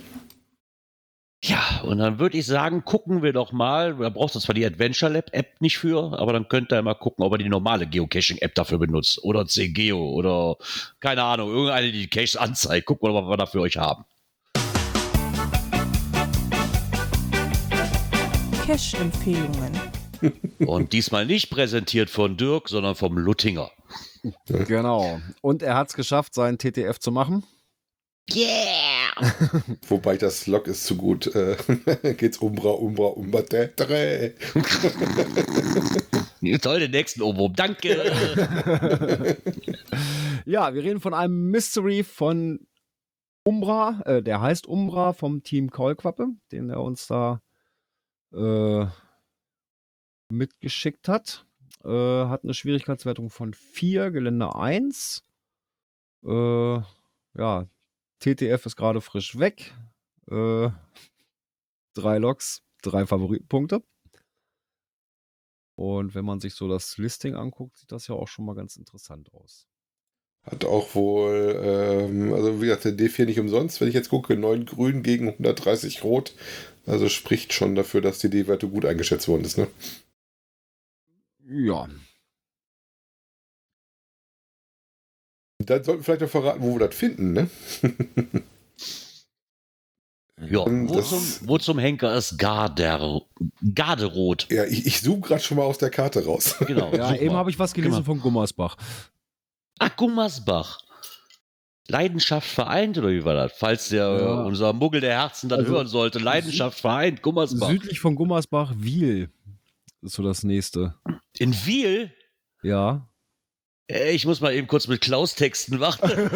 [1.45, 3.97] Ja, und dann würde ich sagen, gucken wir doch mal.
[3.97, 7.25] Da braucht zwar die Adventure Lab App nicht für, aber dann könnt ihr mal gucken,
[7.25, 9.21] ob er die normale Geocaching App dafür benutzt.
[9.23, 10.55] Oder CGeo oder
[11.01, 12.85] keine Ahnung, irgendeine, die die Caches anzeigt.
[12.85, 14.05] Gucken wir mal, was wir da für euch haben.
[18.65, 19.73] Cache-Empfehlungen.
[20.65, 23.69] Und diesmal nicht präsentiert von Dirk, sondern vom Luttinger.
[24.47, 25.19] Genau.
[25.41, 27.43] Und er hat es geschafft, seinen TTF zu machen.
[28.31, 29.11] Yeah!
[29.87, 31.27] Wobei das Log ist zu gut.
[31.35, 31.57] Äh,
[32.17, 34.33] geht's Umbra, Umbra, Umbra, Tetre.
[36.61, 37.53] Toll, den nächsten Ohrwurm.
[37.55, 39.37] Danke!
[40.45, 42.67] Ja, wir reden von einem Mystery von
[43.45, 44.01] Umbra.
[44.05, 47.41] Äh, der heißt Umbra vom Team Keulquappe, den er uns da
[48.33, 48.85] äh,
[50.29, 51.45] mitgeschickt hat.
[51.85, 55.23] Äh, hat eine Schwierigkeitswertung von 4, Gelände 1.
[56.25, 56.81] Äh,
[57.35, 57.67] ja,
[58.23, 59.73] TTF ist gerade frisch weg.
[60.31, 60.69] Äh,
[61.93, 63.83] drei Loks, drei Favoritenpunkte.
[65.75, 68.77] Und wenn man sich so das Listing anguckt, sieht das ja auch schon mal ganz
[68.77, 69.67] interessant aus.
[70.43, 73.81] Hat auch wohl, ähm, also wie gesagt, der D4 nicht umsonst.
[73.81, 76.33] Wenn ich jetzt gucke, 9 grün gegen 130 rot.
[76.85, 79.67] Also spricht schon dafür, dass die D-Werte gut eingeschätzt worden ist, ne?
[81.45, 81.89] Ja,
[85.65, 87.49] Dann sollten wir vielleicht noch verraten, wo wir das finden, ne?
[90.49, 93.21] Ja, wo das- zum, wo zum Henker ist Garder,
[93.73, 94.47] Garderot.
[94.49, 96.55] Ja, ich, ich zoome gerade schon mal aus der Karte raus.
[96.67, 96.91] Genau.
[96.93, 98.05] Ja, eben habe ich was gelesen Genau.
[98.05, 98.75] von Gummersbach.
[99.79, 100.79] Ach, Gummersbach.
[101.87, 103.53] Leidenschaft vereint, oder wie war das?
[103.57, 104.41] Falls der, Ja.
[104.41, 106.17] äh, unser Muggel der Herzen dann Also, hören sollte.
[106.19, 107.69] Leidenschaft vereint, Gummersbach.
[107.69, 109.29] Südlich von Gummersbach, Wiel
[110.01, 110.95] ist so das nächste.
[111.37, 112.11] In Wiel?
[112.63, 113.07] Ja.
[113.93, 116.09] Äh, Ich muss mal eben kurz mit Klaus texten machen.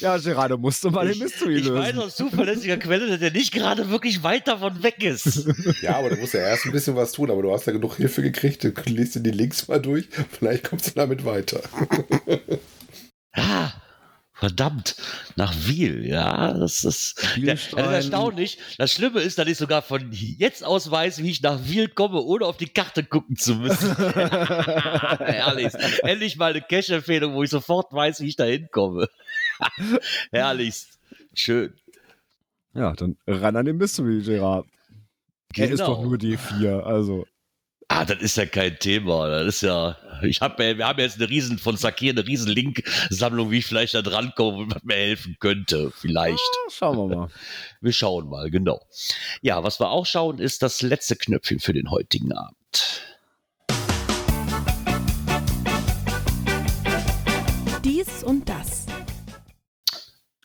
[0.00, 1.98] Ja, Gerardo, musst du mal den Mystery ich weiß lösen.
[2.00, 5.46] aus zuverlässiger Quelle, dass er nicht gerade wirklich weit davon weg ist.
[5.82, 7.96] Ja, aber du musst ja erst ein bisschen was tun, aber du hast ja genug
[7.96, 8.64] Hilfe gekriegt.
[8.64, 10.08] Du liest dir die Links mal durch.
[10.30, 11.60] Vielleicht kommst du damit weiter.
[13.34, 13.70] Ah,
[14.42, 14.96] verdammt,
[15.36, 18.58] nach Wiel, ja, das ist, ja, das ist erstaunlich.
[18.76, 22.20] Das Schlimme ist, dass ich sogar von jetzt aus weiß, wie ich nach Wiel komme,
[22.20, 23.94] ohne auf die Karte gucken zu müssen.
[23.96, 25.72] Herrlich.
[26.02, 29.08] Endlich mal eine Cash-Empfehlung, wo ich sofort weiß, wie ich da hinkomme.
[30.32, 30.98] Herrlichst.
[31.34, 31.74] Schön.
[32.74, 34.66] Ja, dann ran an den Mystery, Gerard.
[35.54, 35.94] Er ist Genau.
[35.94, 37.28] doch nur D4, also.
[37.94, 39.28] Ah, das ist ja kein Thema.
[39.28, 39.98] Das ist ja.
[40.22, 43.92] Ich hab, wir haben jetzt eine riesen von Sakir eine riesen Link-Sammlung, wie ich vielleicht
[43.92, 45.92] da dran komme und was mir helfen könnte.
[45.94, 46.38] Vielleicht.
[46.38, 47.28] Ah, Schauen wir mal.
[47.82, 48.80] Wir schauen mal, genau.
[49.42, 53.02] Ja, was wir auch schauen, ist das letzte Knöpfchen für den heutigen Abend.
[57.84, 58.86] Dies und das.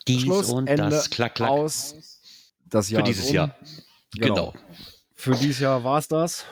[0.07, 1.51] Dies Schluss, und Ende, das, klack, klack.
[1.51, 1.95] Aus.
[2.65, 3.35] Das Jahr für dieses um.
[3.35, 3.55] Jahr.
[4.15, 4.53] Genau.
[5.13, 6.45] Für dieses Jahr war es das.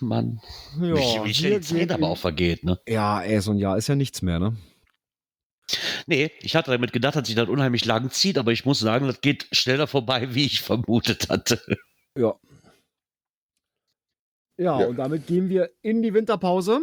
[0.00, 0.40] Mann.
[0.80, 2.80] Ja, wie, wie schnell die Zeit aber auch vergeht, ne?
[2.88, 4.56] Ja, ey, so ein Jahr ist ja nichts mehr, ne?
[6.06, 9.06] Nee, ich hatte damit gedacht, dass sich das unheimlich lang zieht, aber ich muss sagen,
[9.06, 11.60] das geht schneller vorbei, wie ich vermutet hatte.
[12.16, 12.34] Ja.
[14.56, 14.86] Ja, Ja.
[14.86, 16.80] und damit gehen wir in die Winterpause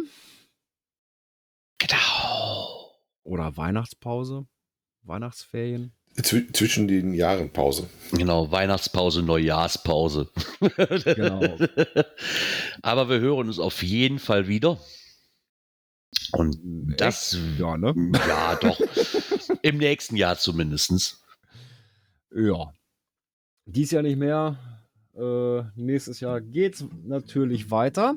[1.78, 2.92] Genau.
[3.22, 4.46] oder Weihnachtspause,
[5.02, 5.92] Weihnachtsferien.
[6.22, 7.88] Zw zwischen den Jahren Pause.
[8.12, 10.28] Genau, Weihnachtspause, Neujahrspause.
[11.04, 11.40] Genau.
[12.82, 14.78] Aber wir hören uns auf jeden Fall wieder.
[16.32, 16.58] Und
[16.96, 17.94] das, Ja, ne?
[18.28, 18.80] ja, doch.
[19.62, 21.22] Im nächsten Jahr zumindest.
[22.34, 22.72] Ja.
[23.66, 24.58] Dies Jahr nicht mehr.
[25.14, 28.14] Äh, nächstes Jahr geht's natürlich weiter.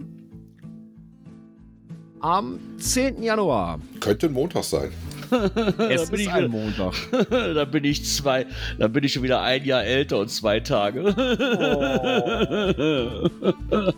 [2.19, 3.23] Am 10.
[3.23, 3.79] Januar.
[3.99, 4.91] Könnte ein Montag sein.
[5.89, 6.93] Es da, bin ist ich, ein Montag.
[7.29, 8.45] da bin ich zwei,
[8.77, 11.01] da bin ich schon wieder ein Jahr älter und zwei Tage.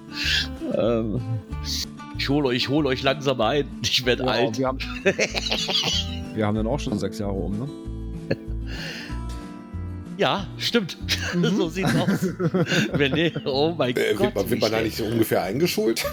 [0.77, 1.21] ähm,
[2.17, 3.67] ich hole euch, ich hol euch langsam ein.
[3.83, 4.57] Ich werde Ja, alt.
[4.57, 4.77] wir, haben,
[6.35, 7.67] wir haben dann auch schon sechs Jahre um, ne?
[10.17, 10.97] Ja, stimmt.
[11.41, 12.27] so sieht's aus.
[12.93, 14.27] Wenn nee, oh mein Äh, Gott.
[14.27, 16.05] wird man, wird man da nicht so ungefähr eingeschult?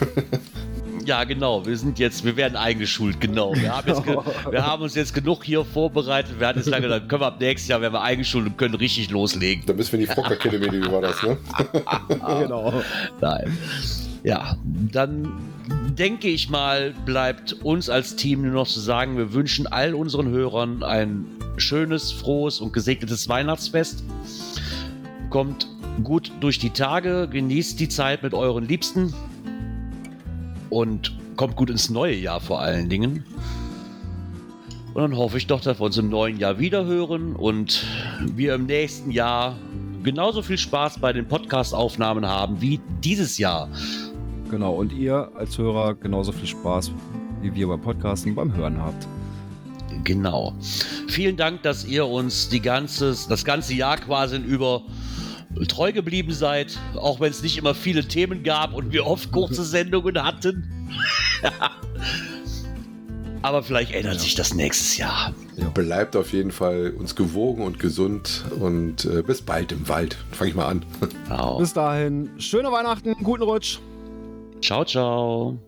[1.09, 1.65] Ja, genau.
[1.65, 3.55] Wir sind jetzt, wir werden eingeschult, genau.
[3.55, 4.15] Wir haben, jetzt ge
[4.51, 6.39] wir haben uns jetzt genug hier vorbereitet.
[6.39, 8.75] Wir hatten jetzt lange, dann können wir ab nächstes Jahr werden wir eingeschult und können
[8.75, 9.65] richtig loslegen.
[9.65, 11.39] da müssen wir in die Frock Academy, wie war das, ne?
[12.41, 12.83] Genau.
[13.23, 13.57] Nein.
[14.23, 14.59] Ja,
[14.93, 15.33] dann
[15.99, 20.29] denke ich mal, bleibt uns als Team nur noch zu sagen, wir wünschen all unseren
[20.29, 21.25] Hörern ein
[21.57, 24.05] schönes, frohes und gesegnetes Weihnachtsfest.
[25.31, 25.69] Kommt
[26.05, 29.15] gut durch die Tage, genießt die Zeit mit euren Liebsten
[30.71, 33.25] und kommt gut ins neue Jahr vor allen Dingen.
[34.95, 37.85] Und dann hoffe ich doch, dass wir uns im neuen Jahr wieder hören und
[38.21, 39.57] wir im nächsten Jahr
[40.03, 43.69] genauso viel Spaß bei den Podcast-Aufnahmen haben wie dieses Jahr.
[44.51, 44.75] Genau.
[44.75, 46.91] Und ihr als Hörer genauso viel Spaß,
[47.43, 49.07] wie wir beim Podcasten beim Hören habt.
[50.05, 50.55] Genau.
[51.09, 54.83] Vielen Dank, dass ihr uns die ganze, das ganze Jahr quasi über
[55.67, 59.65] treu geblieben seid, auch wenn es nicht immer viele Themen gab und wir oft kurze
[59.65, 60.71] Sendungen hatten.
[63.43, 64.19] Aber vielleicht ändert Ja.
[64.21, 65.33] sich das nächstes Jahr.
[65.75, 70.17] Bleibt auf jeden Fall uns gewogen und gesund und äh, bis bald im Wald.
[70.33, 70.85] Fange ich mal an.
[71.29, 71.59] Genau.
[71.59, 73.79] Bis dahin, schöne Weihnachten, guten Rutsch.
[74.61, 75.59] Ciao, ciao.